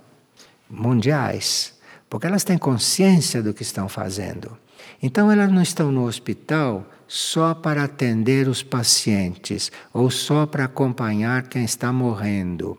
mundiais, 0.69 1.73
porque 2.09 2.25
elas 2.25 2.43
têm 2.43 2.57
consciência 2.57 3.41
do 3.41 3.53
que 3.53 3.61
estão 3.61 3.87
fazendo. 3.87 4.57
Então 5.01 5.31
elas 5.31 5.51
não 5.51 5.61
estão 5.61 5.91
no 5.91 6.05
hospital 6.05 6.89
só 7.07 7.53
para 7.53 7.83
atender 7.83 8.47
os 8.47 8.63
pacientes 8.63 9.71
ou 9.93 10.09
só 10.09 10.45
para 10.45 10.65
acompanhar 10.65 11.43
quem 11.43 11.63
está 11.63 11.93
morrendo. 11.93 12.77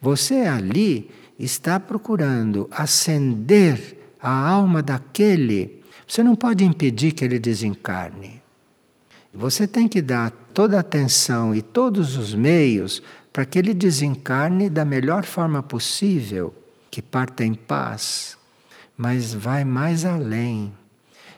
Você 0.00 0.42
ali 0.42 1.10
está 1.38 1.80
procurando 1.80 2.68
acender 2.70 4.14
a 4.20 4.30
alma 4.30 4.82
daquele. 4.82 5.82
Você 6.06 6.22
não 6.22 6.36
pode 6.36 6.64
impedir 6.64 7.12
que 7.12 7.24
ele 7.24 7.38
desencarne. 7.38 8.42
Você 9.32 9.66
tem 9.66 9.86
que 9.86 10.02
dar 10.02 10.32
toda 10.52 10.76
a 10.76 10.80
atenção 10.80 11.54
e 11.54 11.62
todos 11.62 12.16
os 12.16 12.34
meios 12.34 13.02
para 13.32 13.44
que 13.44 13.58
ele 13.58 13.72
desencarne 13.72 14.68
da 14.68 14.84
melhor 14.84 15.24
forma 15.24 15.62
possível, 15.62 16.54
que 16.90 17.00
parta 17.00 17.44
em 17.44 17.54
paz, 17.54 18.36
mas 18.96 19.32
vai 19.32 19.64
mais 19.64 20.04
além. 20.04 20.72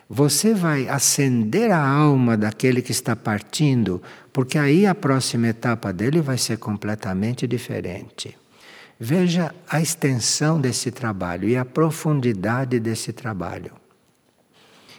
Você 0.08 0.52
vai 0.52 0.88
acender 0.88 1.70
a 1.70 1.82
alma 1.82 2.36
daquele 2.36 2.82
que 2.82 2.92
está 2.92 3.14
partindo, 3.16 4.02
porque 4.32 4.58
aí 4.58 4.86
a 4.86 4.94
próxima 4.94 5.48
etapa 5.48 5.92
dele 5.92 6.20
vai 6.20 6.36
ser 6.36 6.58
completamente 6.58 7.46
diferente. 7.46 8.36
Veja 8.98 9.54
a 9.68 9.80
extensão 9.80 10.60
desse 10.60 10.90
trabalho 10.90 11.48
e 11.48 11.56
a 11.56 11.64
profundidade 11.64 12.78
desse 12.78 13.12
trabalho. 13.12 13.81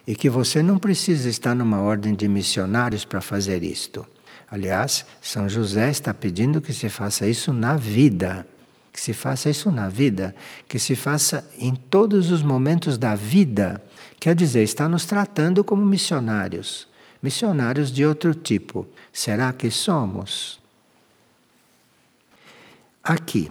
E 0.06 0.16
que 0.16 0.30
você 0.30 0.62
não 0.62 0.78
precisa 0.78 1.30
estar 1.30 1.56
numa 1.56 1.80
ordem 1.80 2.14
de 2.14 2.28
missionários 2.28 3.06
para 3.06 3.22
fazer 3.22 3.64
isto. 3.64 4.06
Aliás, 4.50 5.06
São 5.22 5.48
José 5.48 5.90
está 5.90 6.14
pedindo 6.14 6.62
que 6.62 6.74
se 6.74 6.90
faça 6.90 7.26
isso 7.28 7.54
na 7.54 7.76
vida. 7.76 8.46
Que 8.92 9.02
se 9.02 9.12
faça 9.12 9.50
isso 9.50 9.72
na 9.72 9.90
vida, 9.90 10.36
que 10.68 10.78
se 10.78 10.96
faça 10.96 11.50
em 11.58 11.74
todos 11.74 12.30
os 12.30 12.44
momentos 12.44 12.96
da 12.96 13.16
vida. 13.16 13.84
Quer 14.20 14.36
dizer, 14.36 14.62
está 14.62 14.88
nos 14.88 15.04
tratando 15.06 15.64
como 15.64 15.84
missionários. 15.84 16.88
Missionários 17.20 17.92
de 17.92 18.06
outro 18.06 18.36
tipo. 18.36 18.86
Será 19.12 19.52
que 19.52 19.72
somos? 19.72 20.60
Aqui. 23.04 23.50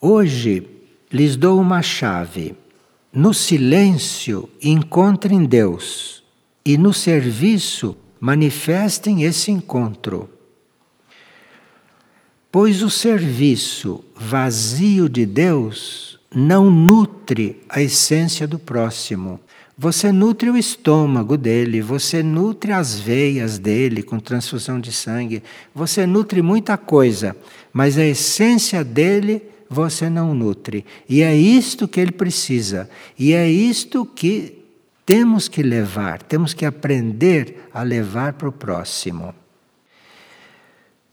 Hoje 0.00 0.68
lhes 1.12 1.36
dou 1.36 1.60
uma 1.60 1.80
chave. 1.80 2.56
No 3.14 3.32
silêncio 3.32 4.50
encontrem 4.60 5.44
Deus 5.44 6.24
e 6.66 6.76
no 6.76 6.92
serviço 6.92 7.96
manifestem 8.18 9.22
esse 9.22 9.52
encontro. 9.52 10.28
Pois 12.50 12.82
o 12.82 12.90
serviço 12.90 14.04
vazio 14.16 15.08
de 15.08 15.24
Deus 15.24 16.18
não 16.34 16.68
nutre 16.68 17.62
a 17.68 17.80
essência 17.80 18.48
do 18.48 18.58
próximo. 18.58 19.38
Você 19.78 20.10
nutre 20.10 20.50
o 20.50 20.56
estômago 20.56 21.36
dele, 21.36 21.80
você 21.80 22.20
nutre 22.20 22.72
as 22.72 22.98
veias 22.98 23.58
dele 23.60 24.02
com 24.02 24.18
transfusão 24.18 24.80
de 24.80 24.90
sangue, 24.90 25.40
você 25.72 26.04
nutre 26.04 26.42
muita 26.42 26.76
coisa, 26.76 27.36
mas 27.72 27.96
a 27.96 28.04
essência 28.04 28.82
dele 28.82 29.53
você 29.74 30.08
não 30.08 30.32
nutre. 30.32 30.86
E 31.08 31.20
é 31.20 31.36
isto 31.36 31.88
que 31.88 32.00
ele 32.00 32.12
precisa. 32.12 32.88
E 33.18 33.32
é 33.34 33.50
isto 33.50 34.06
que 34.06 34.64
temos 35.04 35.48
que 35.48 35.62
levar, 35.62 36.22
temos 36.22 36.54
que 36.54 36.64
aprender 36.64 37.68
a 37.74 37.82
levar 37.82 38.34
para 38.34 38.48
o 38.48 38.52
próximo. 38.52 39.34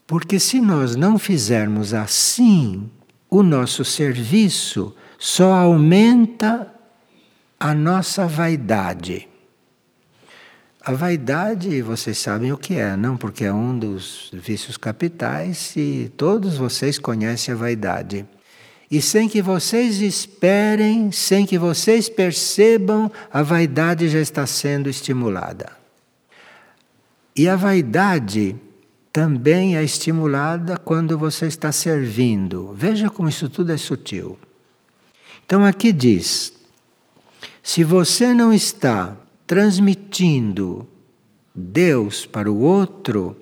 Porque 0.06 0.38
se 0.38 0.60
nós 0.60 0.96
não 0.96 1.18
fizermos 1.18 1.92
assim, 1.92 2.90
o 3.28 3.42
nosso 3.42 3.84
serviço 3.84 4.94
só 5.18 5.52
aumenta 5.52 6.72
a 7.58 7.74
nossa 7.74 8.26
vaidade. 8.26 9.28
A 10.84 10.92
vaidade, 10.92 11.80
vocês 11.80 12.18
sabem 12.18 12.52
o 12.52 12.58
que 12.58 12.74
é, 12.74 12.96
não? 12.96 13.16
Porque 13.16 13.44
é 13.44 13.52
um 13.52 13.78
dos 13.78 14.30
vícios 14.32 14.76
capitais 14.76 15.76
e 15.76 16.10
todos 16.16 16.56
vocês 16.56 16.98
conhecem 16.98 17.54
a 17.54 17.56
vaidade 17.56 18.26
e 18.92 19.00
sem 19.00 19.26
que 19.26 19.40
vocês 19.40 20.02
esperem, 20.02 21.10
sem 21.10 21.46
que 21.46 21.56
vocês 21.56 22.10
percebam, 22.10 23.10
a 23.32 23.42
vaidade 23.42 24.06
já 24.06 24.20
está 24.20 24.46
sendo 24.46 24.86
estimulada. 24.86 25.72
E 27.34 27.48
a 27.48 27.56
vaidade 27.56 28.54
também 29.10 29.78
é 29.78 29.82
estimulada 29.82 30.76
quando 30.76 31.16
você 31.16 31.46
está 31.46 31.72
servindo. 31.72 32.74
Veja 32.76 33.08
como 33.08 33.30
isso 33.30 33.48
tudo 33.48 33.72
é 33.72 33.78
sutil. 33.78 34.38
Então 35.46 35.64
aqui 35.64 35.90
diz: 35.90 36.52
se 37.62 37.82
você 37.82 38.34
não 38.34 38.52
está 38.52 39.16
transmitindo 39.46 40.86
Deus 41.54 42.26
para 42.26 42.52
o 42.52 42.60
outro, 42.60 43.34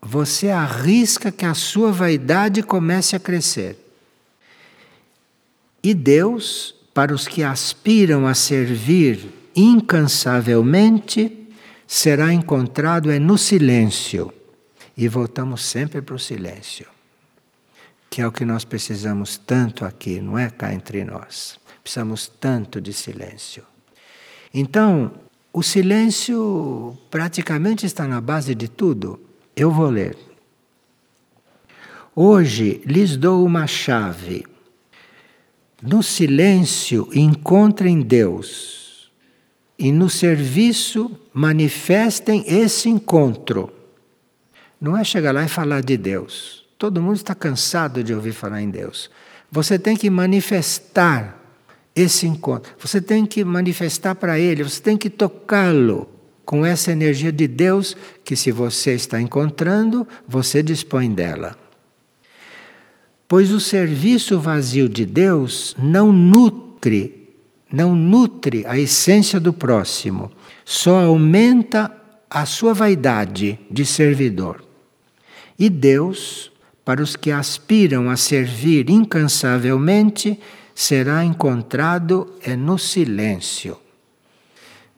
você 0.00 0.48
arrisca 0.48 1.30
que 1.30 1.46
a 1.46 1.54
sua 1.54 1.92
vaidade 1.92 2.64
comece 2.64 3.14
a 3.14 3.20
crescer. 3.20 3.78
E 5.82 5.94
Deus, 5.94 6.74
para 6.94 7.12
os 7.12 7.26
que 7.26 7.42
aspiram 7.42 8.26
a 8.26 8.34
servir 8.34 9.28
incansavelmente, 9.54 11.48
será 11.86 12.32
encontrado 12.32 13.10
é 13.10 13.18
no 13.18 13.36
silêncio. 13.36 14.32
E 14.96 15.08
voltamos 15.08 15.64
sempre 15.64 16.00
para 16.00 16.14
o 16.14 16.18
silêncio, 16.18 16.86
que 18.08 18.20
é 18.20 18.26
o 18.26 18.30
que 18.30 18.44
nós 18.44 18.64
precisamos 18.64 19.36
tanto 19.38 19.84
aqui, 19.84 20.20
não 20.20 20.38
é 20.38 20.50
cá 20.50 20.72
entre 20.72 21.02
nós. 21.02 21.58
Precisamos 21.82 22.28
tanto 22.28 22.80
de 22.80 22.92
silêncio. 22.92 23.64
Então, 24.54 25.10
o 25.52 25.62
silêncio 25.62 26.96
praticamente 27.10 27.86
está 27.86 28.06
na 28.06 28.20
base 28.20 28.54
de 28.54 28.68
tudo. 28.68 29.18
Eu 29.56 29.70
vou 29.70 29.90
ler. 29.90 30.16
Hoje 32.14 32.82
lhes 32.84 33.16
dou 33.16 33.44
uma 33.44 33.66
chave 33.66 34.44
no 35.82 36.02
silêncio 36.02 37.08
encontrem 37.12 38.00
Deus 38.00 39.10
e 39.76 39.90
no 39.90 40.08
serviço 40.08 41.10
manifestem 41.34 42.44
esse 42.46 42.88
encontro. 42.88 43.72
Não 44.80 44.96
é 44.96 45.02
chegar 45.02 45.32
lá 45.32 45.44
e 45.44 45.48
falar 45.48 45.82
de 45.82 45.96
Deus. 45.96 46.64
Todo 46.78 47.02
mundo 47.02 47.16
está 47.16 47.34
cansado 47.34 48.02
de 48.04 48.14
ouvir 48.14 48.32
falar 48.32 48.62
em 48.62 48.70
Deus. 48.70 49.10
Você 49.50 49.78
tem 49.78 49.96
que 49.96 50.08
manifestar 50.08 51.40
esse 51.94 52.26
encontro. 52.26 52.72
Você 52.78 53.00
tem 53.00 53.26
que 53.26 53.44
manifestar 53.44 54.14
para 54.14 54.38
Ele, 54.38 54.62
você 54.62 54.80
tem 54.80 54.96
que 54.96 55.10
tocá-lo 55.10 56.08
com 56.44 56.64
essa 56.64 56.92
energia 56.92 57.32
de 57.32 57.46
Deus 57.46 57.96
que, 58.24 58.36
se 58.36 58.50
você 58.50 58.94
está 58.94 59.20
encontrando, 59.20 60.06
você 60.26 60.62
dispõe 60.62 61.12
dela. 61.12 61.56
Pois 63.32 63.50
o 63.50 63.58
serviço 63.58 64.38
vazio 64.38 64.90
de 64.90 65.06
Deus 65.06 65.74
não 65.78 66.12
nutre, 66.12 67.30
não 67.72 67.96
nutre 67.96 68.62
a 68.66 68.78
essência 68.78 69.40
do 69.40 69.54
próximo, 69.54 70.30
só 70.66 71.00
aumenta 71.06 71.90
a 72.28 72.44
sua 72.44 72.74
vaidade 72.74 73.58
de 73.70 73.86
servidor. 73.86 74.62
E 75.58 75.70
Deus, 75.70 76.52
para 76.84 77.02
os 77.02 77.16
que 77.16 77.30
aspiram 77.30 78.10
a 78.10 78.18
servir 78.18 78.90
incansavelmente, 78.90 80.38
será 80.74 81.24
encontrado 81.24 82.34
é 82.42 82.54
no 82.54 82.76
silêncio. 82.76 83.78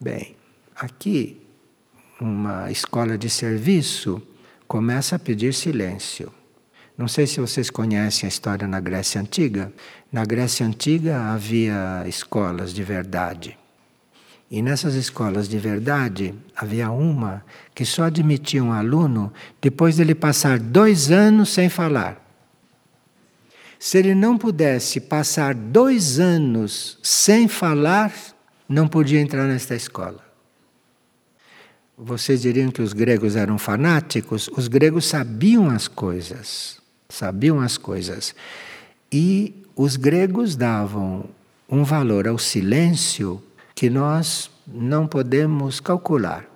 Bem, 0.01 0.35
aqui 0.75 1.41
uma 2.21 2.69
escola 2.69 3.17
de 3.17 3.31
serviço 3.31 4.21
começa 4.67 5.15
a 5.15 5.21
pedir 5.21 5.55
silêncio. 5.55 6.33
Não 6.97 7.09
sei 7.09 7.27
se 7.27 7.41
vocês 7.41 7.71
conhecem 7.71 8.27
a 8.27 8.29
história 8.29 8.69
na 8.69 8.79
Grécia 8.79 9.21
Antiga. 9.21 9.73
Na 10.13 10.25
Grécia 10.25 10.65
Antiga 10.65 11.33
havia 11.33 12.05
escolas 12.07 12.73
de 12.73 12.85
verdade. 12.85 13.59
E 14.49 14.63
nessas 14.63 14.95
escolas 14.95 15.49
de 15.49 15.59
verdade, 15.59 16.33
havia 16.55 16.91
uma 16.91 17.45
que 17.75 17.85
só 17.85 18.05
admitia 18.05 18.63
um 18.63 18.73
aluno 18.73 19.33
depois 19.61 19.97
dele 19.97 20.15
passar 20.15 20.61
dois 20.61 21.11
anos 21.11 21.49
sem 21.49 21.69
falar. 21.69 22.25
Se 23.79 23.99
ele 23.99 24.15
não 24.15 24.39
pudesse 24.39 25.01
passar 25.01 25.53
dois 25.53 26.21
anos 26.21 26.97
sem 27.03 27.49
falar, 27.49 28.13
não 28.69 28.87
podia 28.87 29.21
entrar 29.21 29.49
nesta 29.49 29.75
escola. 29.75 30.25
Vocês 31.99 32.43
diriam 32.43 32.71
que 32.71 32.81
os 32.83 32.93
gregos 32.93 33.35
eram 33.35 33.59
fanáticos? 33.59 34.49
Os 34.57 34.69
gregos 34.69 35.07
sabiam 35.07 35.69
as 35.69 35.87
coisas, 35.89 36.81
sabiam 37.15 37.61
as 37.61 37.77
coisas. 37.77 38.35
E 39.13 39.55
os 39.77 39.97
gregos 39.97 40.57
davam 40.57 41.25
um 41.69 41.85
valor 41.85 42.29
ao 42.29 42.39
silêncio 42.39 43.43
que 43.75 43.89
nós 43.89 44.51
não 44.67 45.07
podemos 45.07 45.81
calcular, 45.81 46.47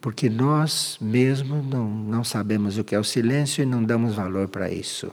porque 0.00 0.28
nós 0.28 0.98
mesmos 1.00 1.66
não, 1.66 1.88
não 1.88 2.24
sabemos 2.24 2.78
o 2.78 2.84
que 2.84 2.94
é 2.94 2.98
o 2.98 3.04
silêncio 3.04 3.62
e 3.62 3.66
não 3.66 3.82
damos 3.82 4.14
valor 4.14 4.48
para 4.48 4.70
isso. 4.70 5.12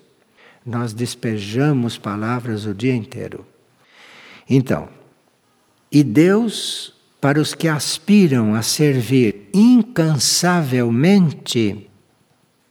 Nós 0.65 0.93
despejamos 0.93 1.97
palavras 1.97 2.65
o 2.65 2.73
dia 2.73 2.95
inteiro. 2.95 3.45
Então, 4.49 4.89
e 5.91 6.03
Deus 6.03 6.95
para 7.25 7.41
os 7.41 7.55
que 7.55 7.67
aspiram 7.67 8.53
a 8.53 8.61
servir 8.61 9.49
incansavelmente, 9.51 11.89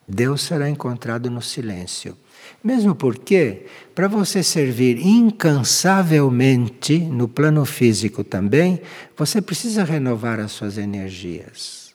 Deus 0.07 0.43
será 0.43 0.69
encontrado 0.69 1.31
no 1.31 1.41
silêncio. 1.41 2.17
Mesmo 2.63 2.95
porque, 2.95 3.65
para 3.95 4.07
você 4.09 4.43
servir 4.43 4.99
incansavelmente, 4.99 6.99
no 6.99 7.27
plano 7.29 7.65
físico 7.65 8.23
também, 8.23 8.81
você 9.17 9.41
precisa 9.41 9.83
renovar 9.85 10.39
as 10.41 10.53
suas 10.53 10.77
energias. 10.79 11.95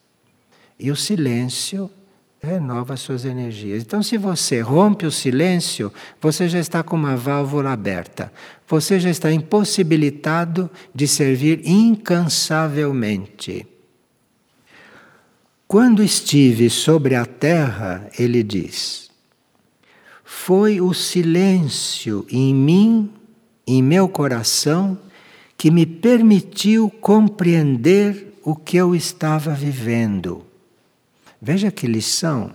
E 0.80 0.89
o 0.91 0.95
silêncio 0.95 1.89
renova 2.41 2.93
as 2.93 3.01
suas 3.01 3.26
energias. 3.26 3.84
Então, 3.84 4.01
se 4.01 4.18
você 4.18 4.62
rompe 4.62 5.05
o 5.05 5.12
silêncio, 5.12 5.91
você 6.22 6.47
já 6.47 6.60
está 6.60 6.82
com 6.82 6.95
uma 6.95 7.18
válvula 7.18 7.72
aberta. 7.72 8.32
Você 8.68 8.99
já 8.99 9.10
está 9.10 9.32
impossibilitado 9.32 10.70
de 10.95 11.07
servir 11.07 11.62
incansavelmente. 11.66 13.68
Quando 15.70 16.03
estive 16.03 16.70
sobre 16.70 17.15
a 17.15 17.26
terra, 17.26 18.09
ele 18.20 18.43
diz: 18.43 19.09
Foi 20.26 20.82
o 20.82 20.93
silêncio 20.93 22.26
em 22.30 22.53
mim, 22.53 23.09
em 23.65 23.82
meu 23.82 24.09
coração, 24.09 24.99
que 25.57 25.72
me 25.72 25.86
permitiu 25.86 26.89
compreender 26.89 28.34
o 28.43 28.53
que 28.53 28.76
eu 28.76 28.93
estava 28.93 29.53
vivendo 29.53 30.49
Veja 31.41 31.72
que 31.72 31.88
lição. 31.88 32.51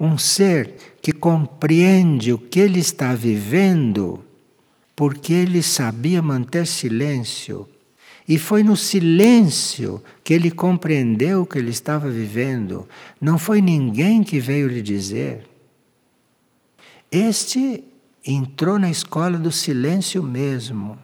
Um 0.00 0.18
ser 0.18 0.96
que 1.00 1.12
compreende 1.12 2.32
o 2.32 2.38
que 2.38 2.58
ele 2.58 2.80
está 2.80 3.14
vivendo 3.14 4.24
porque 4.96 5.32
ele 5.32 5.62
sabia 5.62 6.20
manter 6.20 6.66
silêncio. 6.66 7.68
E 8.28 8.38
foi 8.38 8.62
no 8.62 8.76
silêncio 8.76 10.02
que 10.22 10.34
ele 10.34 10.50
compreendeu 10.50 11.42
o 11.42 11.46
que 11.46 11.58
ele 11.58 11.70
estava 11.70 12.10
vivendo. 12.10 12.86
Não 13.18 13.38
foi 13.38 13.62
ninguém 13.62 14.22
que 14.22 14.38
veio 14.38 14.68
lhe 14.68 14.82
dizer. 14.82 15.46
Este 17.10 17.82
entrou 18.22 18.78
na 18.78 18.90
escola 18.90 19.38
do 19.38 19.50
silêncio 19.50 20.22
mesmo. 20.22 20.98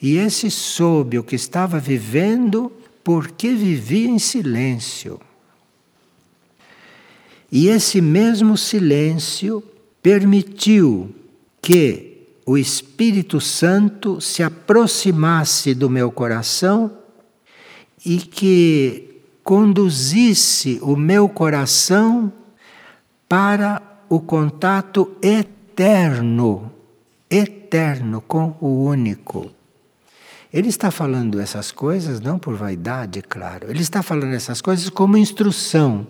E 0.00 0.16
esse 0.16 0.50
soube 0.52 1.18
o 1.18 1.24
que 1.24 1.34
estava 1.34 1.80
vivendo 1.80 2.70
porque 3.02 3.50
vivia 3.50 4.08
em 4.08 4.20
silêncio. 4.20 5.20
E 7.50 7.66
esse 7.66 8.00
mesmo 8.00 8.56
silêncio 8.56 9.62
permitiu 10.00 11.12
que 11.60 12.11
o 12.44 12.58
Espírito 12.58 13.40
Santo 13.40 14.20
se 14.20 14.42
aproximasse 14.42 15.74
do 15.74 15.88
meu 15.88 16.10
coração 16.10 16.90
e 18.04 18.18
que 18.18 19.22
conduzisse 19.44 20.78
o 20.82 20.96
meu 20.96 21.28
coração 21.28 22.32
para 23.28 23.80
o 24.08 24.20
contato 24.20 25.16
eterno, 25.22 26.70
eterno 27.30 28.20
com 28.20 28.56
o 28.60 28.84
único. 28.84 29.50
Ele 30.52 30.68
está 30.68 30.90
falando 30.90 31.40
essas 31.40 31.72
coisas 31.72 32.20
não 32.20 32.38
por 32.38 32.54
vaidade, 32.54 33.22
claro. 33.22 33.70
Ele 33.70 33.80
está 33.80 34.02
falando 34.02 34.34
essas 34.34 34.60
coisas 34.60 34.90
como 34.90 35.16
instrução 35.16 36.06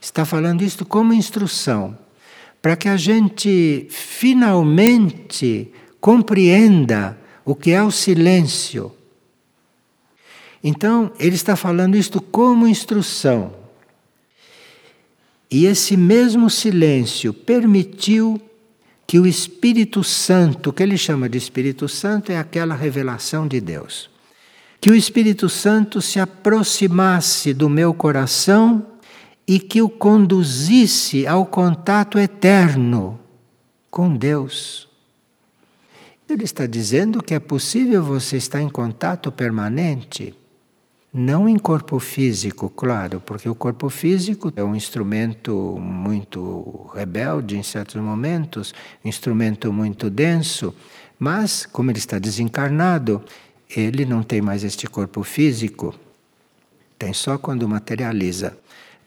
está 0.00 0.24
falando 0.24 0.62
isto 0.62 0.84
como 0.84 1.12
instrução, 1.12 1.96
para 2.60 2.76
que 2.76 2.88
a 2.88 2.96
gente 2.96 3.86
finalmente 3.90 5.72
compreenda 6.00 7.18
o 7.44 7.54
que 7.54 7.70
é 7.70 7.82
o 7.82 7.90
silêncio. 7.90 8.92
Então, 10.62 11.12
ele 11.18 11.36
está 11.36 11.54
falando 11.54 11.96
isto 11.96 12.20
como 12.20 12.66
instrução. 12.66 13.52
E 15.50 15.64
esse 15.64 15.96
mesmo 15.96 16.50
silêncio 16.50 17.32
permitiu 17.32 18.40
que 19.06 19.18
o 19.18 19.26
Espírito 19.26 20.04
Santo, 20.04 20.72
que 20.72 20.82
ele 20.82 20.98
chama 20.98 21.28
de 21.28 21.38
Espírito 21.38 21.88
Santo, 21.88 22.30
é 22.30 22.36
aquela 22.36 22.74
revelação 22.74 23.48
de 23.48 23.60
Deus. 23.60 24.10
Que 24.80 24.90
o 24.90 24.94
Espírito 24.94 25.48
Santo 25.48 26.02
se 26.02 26.20
aproximasse 26.20 27.54
do 27.54 27.70
meu 27.70 27.94
coração 27.94 28.86
e 29.48 29.58
que 29.58 29.80
o 29.80 29.88
conduzisse 29.88 31.26
ao 31.26 31.46
contato 31.46 32.18
eterno 32.18 33.18
com 33.90 34.14
Deus. 34.14 34.86
Ele 36.28 36.44
está 36.44 36.66
dizendo 36.66 37.22
que 37.22 37.32
é 37.32 37.40
possível 37.40 38.02
você 38.02 38.36
estar 38.36 38.60
em 38.60 38.68
contato 38.68 39.32
permanente, 39.32 40.34
não 41.10 41.48
em 41.48 41.56
corpo 41.58 41.98
físico, 41.98 42.68
claro, 42.68 43.22
porque 43.24 43.48
o 43.48 43.54
corpo 43.54 43.88
físico 43.88 44.52
é 44.54 44.62
um 44.62 44.76
instrumento 44.76 45.78
muito 45.80 46.90
rebelde 46.94 47.56
em 47.56 47.62
certos 47.62 47.98
momentos, 48.02 48.74
um 49.02 49.08
instrumento 49.08 49.72
muito 49.72 50.10
denso, 50.10 50.74
mas, 51.18 51.64
como 51.64 51.90
ele 51.90 51.98
está 51.98 52.18
desencarnado, 52.18 53.24
ele 53.74 54.04
não 54.04 54.22
tem 54.22 54.42
mais 54.42 54.62
este 54.62 54.86
corpo 54.86 55.22
físico, 55.22 55.94
tem 56.98 57.14
só 57.14 57.38
quando 57.38 57.66
materializa 57.66 58.54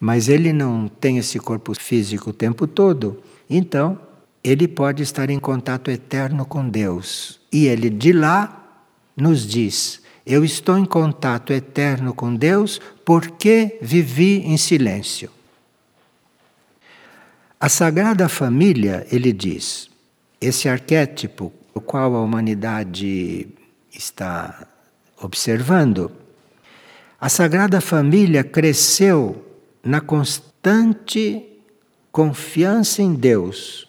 mas 0.02 0.28
ele 0.28 0.52
não 0.52 0.88
tem 0.88 1.20
esse 1.20 1.38
corpo 1.38 1.80
físico 1.80 2.32
o 2.32 2.34
tempo 2.34 2.66
todo, 2.66 3.22
então 3.48 4.00
ele 4.44 4.68
pode 4.68 5.04
estar 5.04 5.30
em 5.30 5.38
contato 5.38 5.92
eterno 5.92 6.44
com 6.44 6.68
Deus. 6.68 7.40
E 7.54 7.68
ele 7.68 7.88
de 7.88 8.12
lá 8.12 8.82
nos 9.16 9.48
diz: 9.48 10.02
Eu 10.26 10.44
estou 10.44 10.76
em 10.76 10.86
contato 10.86 11.54
eterno 11.54 12.16
com 12.16 12.34
Deus 12.34 12.82
porque 13.06 13.78
vivi 13.80 14.40
em 14.40 14.58
silêncio. 14.58 15.30
A 17.60 17.70
Sagrada 17.70 18.28
Família, 18.28 19.06
ele 19.12 19.32
diz, 19.32 19.88
esse 20.42 20.68
arquétipo, 20.68 21.54
o 21.76 21.80
qual 21.80 22.16
a 22.16 22.22
humanidade 22.24 23.50
está 23.94 24.66
observando, 25.22 26.12
a 27.20 27.30
Sagrada 27.30 27.80
Família 27.80 28.44
cresceu 28.44 29.51
na 29.84 30.02
constante 30.02 31.44
confiança 32.12 33.02
em 33.02 33.14
Deus, 33.14 33.88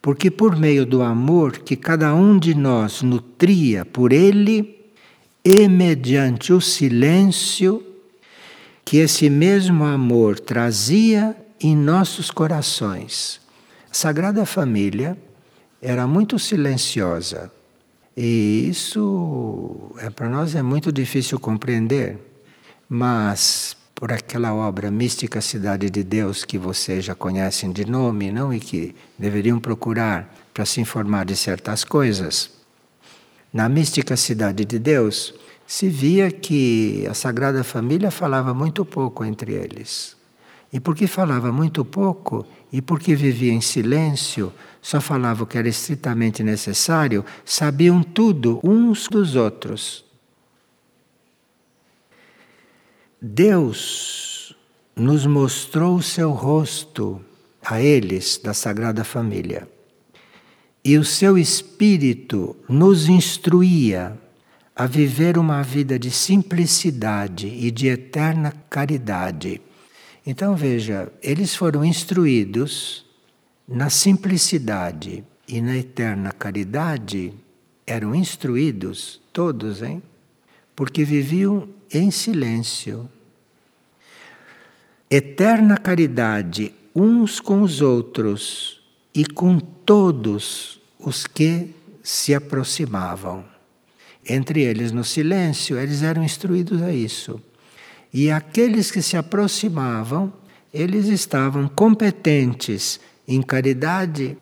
porque 0.00 0.30
por 0.30 0.56
meio 0.56 0.86
do 0.86 1.02
amor 1.02 1.58
que 1.58 1.76
cada 1.76 2.14
um 2.14 2.38
de 2.38 2.54
nós 2.54 3.02
nutria 3.02 3.84
por 3.84 4.12
Ele, 4.12 4.78
e 5.44 5.68
mediante 5.68 6.52
o 6.52 6.60
silêncio 6.60 7.84
que 8.84 8.98
esse 8.98 9.30
mesmo 9.30 9.84
amor 9.84 10.40
trazia 10.40 11.36
em 11.60 11.76
nossos 11.76 12.30
corações. 12.30 13.40
A 13.90 13.94
Sagrada 13.94 14.44
Família 14.44 15.16
era 15.80 16.06
muito 16.06 16.38
silenciosa. 16.38 17.50
E 18.16 18.68
isso 18.68 19.92
é 19.98 20.10
para 20.10 20.28
nós 20.28 20.54
é 20.54 20.62
muito 20.62 20.90
difícil 20.90 21.38
compreender, 21.38 22.18
mas 22.88 23.76
por 23.98 24.12
aquela 24.12 24.54
obra 24.54 24.92
Mística 24.92 25.40
Cidade 25.40 25.90
de 25.90 26.04
Deus 26.04 26.44
que 26.44 26.56
vocês 26.56 27.04
já 27.04 27.16
conhecem 27.16 27.72
de 27.72 27.84
nome, 27.84 28.30
não? 28.30 28.54
E 28.54 28.60
que 28.60 28.94
deveriam 29.18 29.58
procurar 29.58 30.32
para 30.54 30.64
se 30.64 30.80
informar 30.80 31.26
de 31.26 31.34
certas 31.34 31.82
coisas. 31.82 32.48
Na 33.52 33.68
Mística 33.68 34.16
Cidade 34.16 34.64
de 34.64 34.78
Deus, 34.78 35.34
se 35.66 35.88
via 35.88 36.30
que 36.30 37.08
a 37.10 37.14
Sagrada 37.14 37.64
Família 37.64 38.08
falava 38.12 38.54
muito 38.54 38.84
pouco 38.84 39.24
entre 39.24 39.52
eles. 39.52 40.16
E 40.72 40.78
porque 40.78 41.08
falava 41.08 41.50
muito 41.50 41.84
pouco, 41.84 42.46
e 42.72 42.80
porque 42.80 43.16
vivia 43.16 43.52
em 43.52 43.60
silêncio, 43.60 44.52
só 44.80 45.00
falava 45.00 45.42
o 45.42 45.46
que 45.46 45.58
era 45.58 45.68
estritamente 45.68 46.44
necessário, 46.44 47.24
sabiam 47.44 48.00
tudo 48.04 48.60
uns 48.62 49.08
dos 49.08 49.34
outros. 49.34 50.07
Deus 53.20 54.54
nos 54.94 55.26
mostrou 55.26 55.96
o 55.96 56.02
seu 56.02 56.30
rosto 56.30 57.20
a 57.64 57.80
eles 57.80 58.38
da 58.42 58.54
Sagrada 58.54 59.02
Família. 59.02 59.68
E 60.84 60.96
o 60.96 61.04
seu 61.04 61.36
Espírito 61.36 62.54
nos 62.68 63.08
instruía 63.08 64.16
a 64.74 64.86
viver 64.86 65.36
uma 65.36 65.62
vida 65.62 65.98
de 65.98 66.12
simplicidade 66.12 67.48
e 67.48 67.72
de 67.72 67.88
eterna 67.88 68.52
caridade. 68.70 69.60
Então 70.24 70.54
veja, 70.54 71.12
eles 71.20 71.56
foram 71.56 71.84
instruídos 71.84 73.04
na 73.66 73.90
simplicidade 73.90 75.24
e 75.48 75.60
na 75.60 75.76
eterna 75.76 76.30
caridade, 76.30 77.34
eram 77.84 78.14
instruídos 78.14 79.20
todos, 79.32 79.82
hein? 79.82 80.00
Porque 80.78 81.02
viviam 81.02 81.68
em 81.92 82.08
silêncio. 82.08 83.08
Eterna 85.10 85.76
caridade 85.76 86.72
uns 86.94 87.40
com 87.40 87.62
os 87.62 87.80
outros 87.80 88.80
e 89.12 89.26
com 89.26 89.58
todos 89.58 90.80
os 90.96 91.26
que 91.26 91.74
se 92.00 92.32
aproximavam. 92.32 93.44
Entre 94.24 94.62
eles, 94.62 94.92
no 94.92 95.02
silêncio, 95.02 95.76
eles 95.76 96.04
eram 96.04 96.22
instruídos 96.22 96.80
a 96.80 96.92
isso. 96.92 97.42
E 98.14 98.30
aqueles 98.30 98.92
que 98.92 99.02
se 99.02 99.16
aproximavam, 99.16 100.32
eles 100.72 101.06
estavam 101.06 101.66
competentes 101.66 103.00
em 103.26 103.42
caridade 103.42 104.38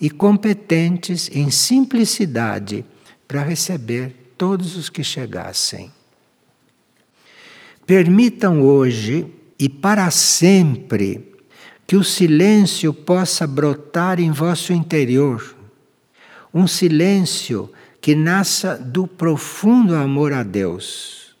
e 0.00 0.08
competentes 0.08 1.28
em 1.34 1.50
simplicidade 1.50 2.84
para 3.26 3.42
receber 3.42 4.19
todos 4.40 4.74
os 4.74 4.88
que 4.88 5.04
chegassem. 5.04 5.92
Permitam 7.86 8.62
hoje 8.62 9.26
e 9.58 9.68
para 9.68 10.10
sempre 10.10 11.34
que 11.86 11.94
o 11.94 12.02
silêncio 12.02 12.94
possa 12.94 13.46
brotar 13.46 14.18
em 14.18 14.30
vosso 14.30 14.72
interior. 14.72 15.54
Um 16.54 16.66
silêncio 16.66 17.70
que 18.00 18.14
nasça 18.14 18.78
do 18.78 19.06
profundo 19.06 19.94
amor 19.94 20.32
a 20.32 20.42
Deus 20.42 21.36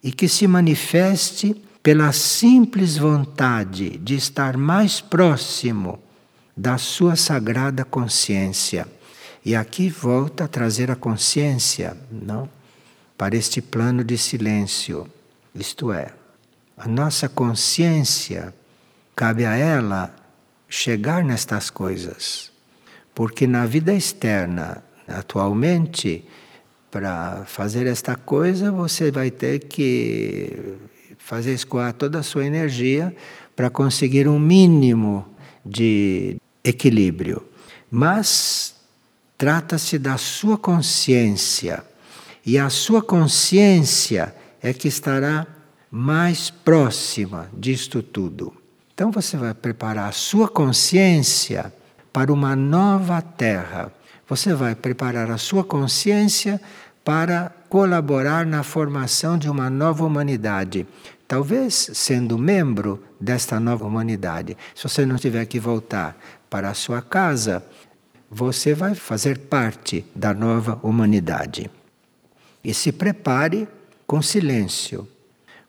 e 0.00 0.12
que 0.12 0.28
se 0.28 0.46
manifeste 0.46 1.60
pela 1.82 2.12
simples 2.12 2.96
vontade 2.96 3.98
de 3.98 4.14
estar 4.14 4.56
mais 4.56 5.00
próximo 5.00 5.98
da 6.56 6.78
sua 6.78 7.16
sagrada 7.16 7.84
consciência. 7.84 8.86
E 9.48 9.56
aqui 9.56 9.88
volta 9.88 10.44
a 10.44 10.46
trazer 10.46 10.90
a 10.90 10.94
consciência, 10.94 11.96
não? 12.12 12.50
Para 13.16 13.34
este 13.34 13.62
plano 13.62 14.04
de 14.04 14.18
silêncio. 14.18 15.10
Isto 15.54 15.90
é, 15.90 16.12
a 16.76 16.86
nossa 16.86 17.30
consciência, 17.30 18.52
cabe 19.16 19.46
a 19.46 19.56
ela 19.56 20.14
chegar 20.68 21.24
nestas 21.24 21.70
coisas. 21.70 22.52
Porque 23.14 23.46
na 23.46 23.64
vida 23.64 23.94
externa, 23.94 24.84
atualmente, 25.08 26.26
para 26.90 27.46
fazer 27.46 27.86
esta 27.86 28.16
coisa, 28.16 28.70
você 28.70 29.10
vai 29.10 29.30
ter 29.30 29.60
que 29.60 30.76
fazer 31.16 31.54
escoar 31.54 31.94
toda 31.94 32.18
a 32.18 32.22
sua 32.22 32.44
energia 32.44 33.16
para 33.56 33.70
conseguir 33.70 34.28
um 34.28 34.38
mínimo 34.38 35.26
de 35.64 36.36
equilíbrio. 36.62 37.42
Mas 37.90 38.76
trata-se 39.38 39.98
da 39.98 40.18
sua 40.18 40.58
consciência. 40.58 41.84
E 42.44 42.58
a 42.58 42.68
sua 42.68 43.00
consciência 43.00 44.34
é 44.60 44.72
que 44.72 44.88
estará 44.88 45.46
mais 45.90 46.50
próxima 46.50 47.48
disto 47.56 48.02
tudo. 48.02 48.52
Então 48.92 49.12
você 49.12 49.36
vai 49.36 49.54
preparar 49.54 50.08
a 50.08 50.12
sua 50.12 50.48
consciência 50.48 51.72
para 52.12 52.32
uma 52.32 52.56
nova 52.56 53.22
terra. 53.22 53.92
Você 54.28 54.52
vai 54.52 54.74
preparar 54.74 55.30
a 55.30 55.38
sua 55.38 55.62
consciência 55.62 56.60
para 57.04 57.52
colaborar 57.68 58.44
na 58.44 58.62
formação 58.62 59.38
de 59.38 59.48
uma 59.48 59.70
nova 59.70 60.04
humanidade. 60.04 60.86
Talvez 61.28 61.90
sendo 61.94 62.36
membro 62.36 63.02
desta 63.20 63.60
nova 63.60 63.86
humanidade. 63.86 64.56
Se 64.74 64.82
você 64.82 65.06
não 65.06 65.16
tiver 65.16 65.44
que 65.46 65.60
voltar 65.60 66.18
para 66.50 66.70
a 66.70 66.74
sua 66.74 67.00
casa, 67.00 67.64
você 68.30 68.74
vai 68.74 68.94
fazer 68.94 69.38
parte 69.38 70.04
da 70.14 70.34
nova 70.34 70.78
humanidade. 70.82 71.70
E 72.62 72.74
se 72.74 72.92
prepare 72.92 73.66
com 74.06 74.20
silêncio. 74.20 75.08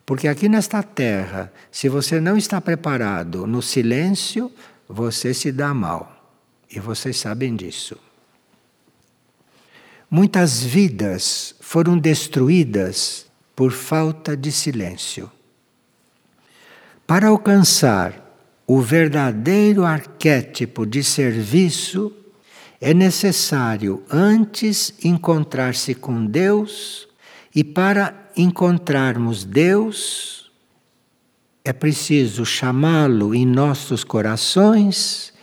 Porque 0.05 0.28
aqui 0.28 0.49
nesta 0.49 0.82
terra, 0.82 1.53
se 1.72 1.88
você 1.88 2.20
não 2.20 2.36
está 2.36 2.60
preparado 2.60 3.45
no 3.45 3.62
silêncio, 3.62 4.51
você 4.88 5.34
se 5.34 5.51
dá 5.51 5.74
mal. 5.74 6.34
E 6.70 6.80
vocês 6.80 7.18
sabem 7.18 7.55
disso. 7.55 7.97
Muitas 10.10 10.64
vidas 10.64 11.55
foram 11.60 11.97
destruídas 11.97 13.28
por 13.55 13.72
falta 13.72 14.36
de 14.36 14.51
silêncio. 14.51 15.32
Para 17.05 17.28
alcançar 17.28 18.26
o 18.66 18.82
verdadeiro 18.82 19.84
arquétipo 19.84 20.86
de 20.86 21.03
serviço, 21.03 22.14
é 22.82 22.93
necessário 22.93 24.03
antes 24.09 24.93
encontrar-se 25.03 25.93
com 25.93 26.25
Deus 26.25 27.07
e 27.53 27.63
para 27.63 28.32
encontrarmos 28.38 29.43
Deus, 29.43 30.51
é 31.63 31.73
preciso 31.73 32.45
chamá-lo 32.45 33.36
em 33.36 33.45
nossos 33.45 34.03
corações 34.03 35.34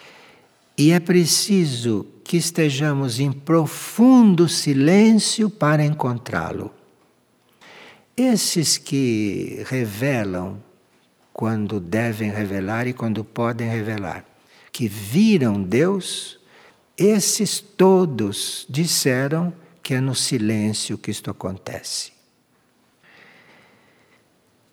e 0.79 0.93
é 0.93 1.01
preciso 1.01 2.07
que 2.25 2.37
estejamos 2.37 3.21
em 3.21 3.31
profundo 3.31 4.49
silêncio 4.49 5.49
para 5.51 5.85
encontrá-lo. 5.85 6.73
Esses 8.17 8.79
que 8.79 9.63
revelam 9.67 10.59
quando 11.33 11.79
devem 11.79 12.31
revelar 12.31 12.87
e 12.87 12.95
quando 12.95 13.23
podem 13.23 13.69
revelar, 13.69 14.25
que 14.73 14.89
viram 14.89 15.63
Deus, 15.63 16.36
esses 16.97 17.61
todos 17.61 18.67
disseram 18.69 19.53
que 19.83 19.95
é 19.95 20.01
no 20.01 20.15
silêncio 20.15 20.99
que 20.99 21.11
isto 21.11 21.31
acontece. 21.31 22.13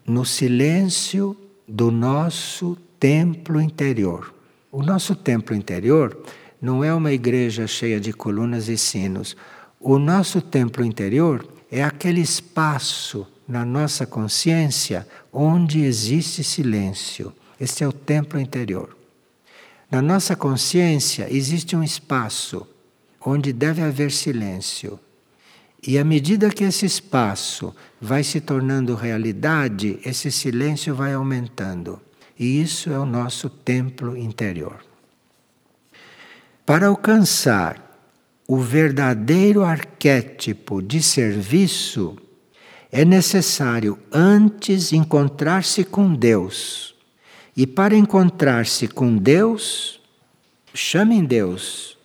No 0.06 0.26
silêncio 0.26 1.38
do 1.68 1.92
nosso 1.92 2.78
templo 3.00 3.62
interior. 3.62 4.34
O 4.72 4.82
nosso 4.82 5.16
templo 5.16 5.56
interior 5.56 6.18
não 6.62 6.84
é 6.84 6.94
uma 6.94 7.12
igreja 7.12 7.68
cheia 7.68 8.00
de 8.00 8.12
colunas 8.12 8.70
e 8.70 8.78
sinos. 8.78 9.36
O 9.80 10.00
nosso 10.00 10.42
templo 10.42 10.84
interior 10.84 11.46
é 11.72 11.84
aquele 11.84 12.22
espaço 12.22 13.28
na 13.48 13.66
nossa 13.66 14.06
consciência 14.06 15.08
onde 15.32 15.82
existe 15.82 16.44
silêncio. 16.44 17.34
Este 17.60 17.84
é 17.84 17.88
o 17.88 17.94
templo 17.94 18.40
interior. 18.40 18.96
Na 19.94 20.02
nossa 20.02 20.36
consciência 20.36 21.28
existe 21.30 21.76
um 21.76 21.84
espaço 21.84 22.68
onde 23.24 23.54
deve 23.54 23.80
haver 23.80 24.12
silêncio. 24.12 25.00
E 25.88 26.00
à 26.00 26.04
medida 26.04 26.50
que 26.50 26.64
esse 26.64 26.84
espaço 26.84 27.76
vai 28.02 28.24
se 28.24 28.42
tornando 28.42 28.96
realidade, 28.96 30.00
esse 30.04 30.32
silêncio 30.32 30.96
vai 30.96 31.14
aumentando. 31.14 32.02
E 32.40 32.60
isso 32.60 32.90
é 32.90 32.98
o 32.98 33.06
nosso 33.06 33.52
templo 33.52 34.18
interior. 34.18 34.84
Para 36.66 36.88
alcançar 36.88 38.02
o 38.48 38.58
verdadeiro 38.58 39.64
arquétipo 39.64 40.82
de 40.82 41.04
serviço, 41.04 42.18
é 42.92 43.06
necessário 43.06 44.00
antes 44.12 44.92
encontrar-se 44.92 45.84
com 45.84 46.16
Deus. 46.16 46.93
E 47.56 47.68
para 47.68 47.96
encontrar-se 47.96 48.88
com 48.88 49.16
Deus, 49.16 50.00
chamem 50.74 51.24
Deus 51.24 51.98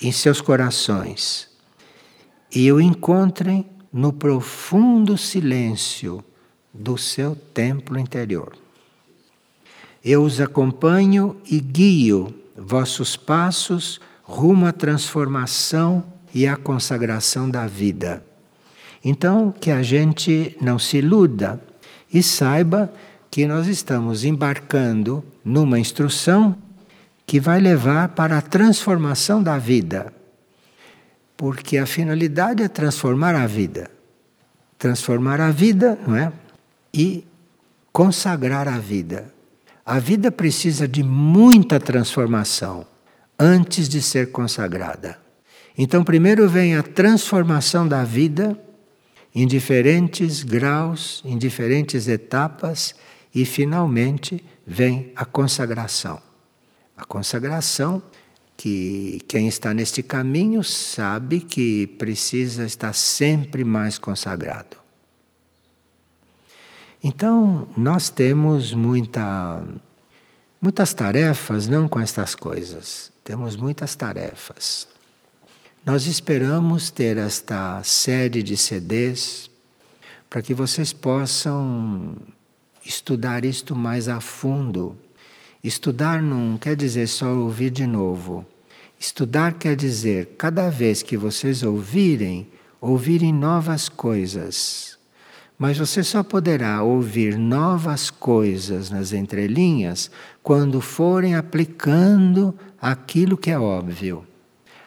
em 0.00 0.10
seus 0.10 0.40
corações 0.40 1.48
e 2.54 2.72
o 2.72 2.80
encontrem 2.80 3.66
no 3.92 4.12
profundo 4.12 5.18
silêncio 5.18 6.24
do 6.72 6.96
seu 6.96 7.36
templo 7.36 7.98
interior. 7.98 8.56
Eu 10.04 10.22
os 10.22 10.40
acompanho 10.40 11.36
e 11.50 11.60
guio 11.60 12.34
vossos 12.56 13.16
passos 13.16 14.00
rumo 14.22 14.66
à 14.66 14.72
transformação 14.72 16.04
e 16.34 16.46
à 16.46 16.56
consagração 16.56 17.50
da 17.50 17.66
vida. 17.66 18.24
Então, 19.04 19.52
que 19.52 19.70
a 19.70 19.82
gente 19.82 20.56
não 20.60 20.78
se 20.78 20.98
iluda 20.98 21.62
e 22.12 22.22
saiba 22.22 22.92
que 23.30 23.46
nós 23.46 23.66
estamos 23.66 24.24
embarcando 24.24 25.24
numa 25.44 25.78
instrução 25.78 26.56
que 27.26 27.38
vai 27.38 27.60
levar 27.60 28.08
para 28.10 28.38
a 28.38 28.42
transformação 28.42 29.42
da 29.42 29.58
vida. 29.58 30.12
Porque 31.36 31.76
a 31.76 31.86
finalidade 31.86 32.62
é 32.62 32.68
transformar 32.68 33.34
a 33.34 33.46
vida. 33.46 33.90
Transformar 34.78 35.40
a 35.40 35.50
vida, 35.50 35.98
não 36.06 36.16
é? 36.16 36.32
E 36.92 37.24
consagrar 37.92 38.66
a 38.66 38.78
vida. 38.78 39.32
A 39.84 39.98
vida 39.98 40.30
precisa 40.30 40.88
de 40.88 41.02
muita 41.02 41.78
transformação 41.78 42.86
antes 43.38 43.88
de 43.88 44.02
ser 44.02 44.32
consagrada. 44.32 45.18
Então, 45.76 46.02
primeiro 46.02 46.48
vem 46.48 46.76
a 46.76 46.82
transformação 46.82 47.86
da 47.86 48.04
vida 48.04 48.58
em 49.34 49.46
diferentes 49.46 50.42
graus, 50.42 51.22
em 51.24 51.38
diferentes 51.38 52.08
etapas, 52.08 52.94
e 53.40 53.44
finalmente 53.44 54.44
vem 54.66 55.12
a 55.14 55.24
consagração. 55.24 56.20
A 56.96 57.04
consagração 57.04 58.02
que 58.56 59.20
quem 59.28 59.46
está 59.46 59.72
neste 59.72 60.02
caminho 60.02 60.64
sabe 60.64 61.38
que 61.38 61.86
precisa 61.86 62.64
estar 62.64 62.92
sempre 62.92 63.62
mais 63.62 63.96
consagrado. 63.96 64.76
Então, 67.02 67.68
nós 67.76 68.10
temos 68.10 68.74
muita, 68.74 69.62
muitas 70.60 70.92
tarefas, 70.92 71.68
não 71.68 71.88
com 71.88 72.00
estas 72.00 72.34
coisas, 72.34 73.12
temos 73.22 73.54
muitas 73.54 73.94
tarefas. 73.94 74.88
Nós 75.86 76.06
esperamos 76.06 76.90
ter 76.90 77.16
esta 77.16 77.80
série 77.84 78.42
de 78.42 78.56
CDs 78.56 79.48
para 80.28 80.42
que 80.42 80.52
vocês 80.52 80.92
possam 80.92 82.16
estudar 82.88 83.44
isto 83.44 83.76
mais 83.76 84.08
a 84.08 84.20
fundo 84.20 84.96
Estudar 85.62 86.22
não 86.22 86.56
quer 86.56 86.76
dizer 86.76 87.08
só 87.08 87.34
ouvir 87.34 87.70
de 87.70 87.84
novo. 87.84 88.46
Estudar 88.98 89.54
quer 89.54 89.74
dizer, 89.74 90.36
cada 90.38 90.70
vez 90.70 91.02
que 91.02 91.16
vocês 91.16 91.64
ouvirem, 91.64 92.46
ouvirem 92.80 93.34
novas 93.34 93.88
coisas. 93.88 94.96
Mas 95.58 95.76
você 95.76 96.04
só 96.04 96.22
poderá 96.22 96.80
ouvir 96.84 97.36
novas 97.36 98.08
coisas 98.08 98.88
nas 98.88 99.12
entrelinhas 99.12 100.12
quando 100.44 100.80
forem 100.80 101.34
aplicando 101.34 102.56
aquilo 102.80 103.36
que 103.36 103.50
é 103.50 103.58
óbvio. 103.58 104.24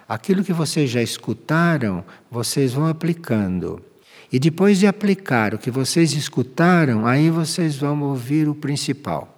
Aquilo 0.08 0.44
que 0.44 0.54
vocês 0.54 0.90
já 0.90 1.02
escutaram, 1.02 2.04
vocês 2.30 2.72
vão 2.72 2.88
aplicando. 2.88 3.84
E 4.32 4.40
depois 4.40 4.80
de 4.80 4.88
aplicar 4.88 5.54
o 5.54 5.60
que 5.60 5.70
vocês 5.70 6.14
escutaram, 6.14 7.06
aí 7.06 7.30
vocês 7.30 7.76
vão 7.76 8.02
ouvir 8.04 8.48
o 8.48 8.56
principal 8.56 9.38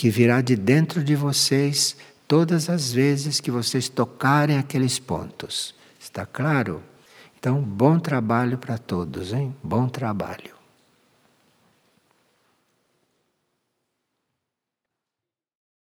que 0.00 0.08
virá 0.08 0.40
de 0.40 0.56
dentro 0.56 1.04
de 1.04 1.14
vocês 1.14 1.94
todas 2.26 2.70
as 2.70 2.90
vezes 2.90 3.38
que 3.38 3.50
vocês 3.50 3.86
tocarem 3.86 4.56
aqueles 4.56 4.98
pontos. 4.98 5.74
Está 5.98 6.24
claro? 6.24 6.82
Então, 7.38 7.60
bom 7.60 7.98
trabalho 7.98 8.56
para 8.56 8.78
todos, 8.78 9.34
hein? 9.34 9.54
Bom 9.62 9.88
trabalho. 9.88 10.59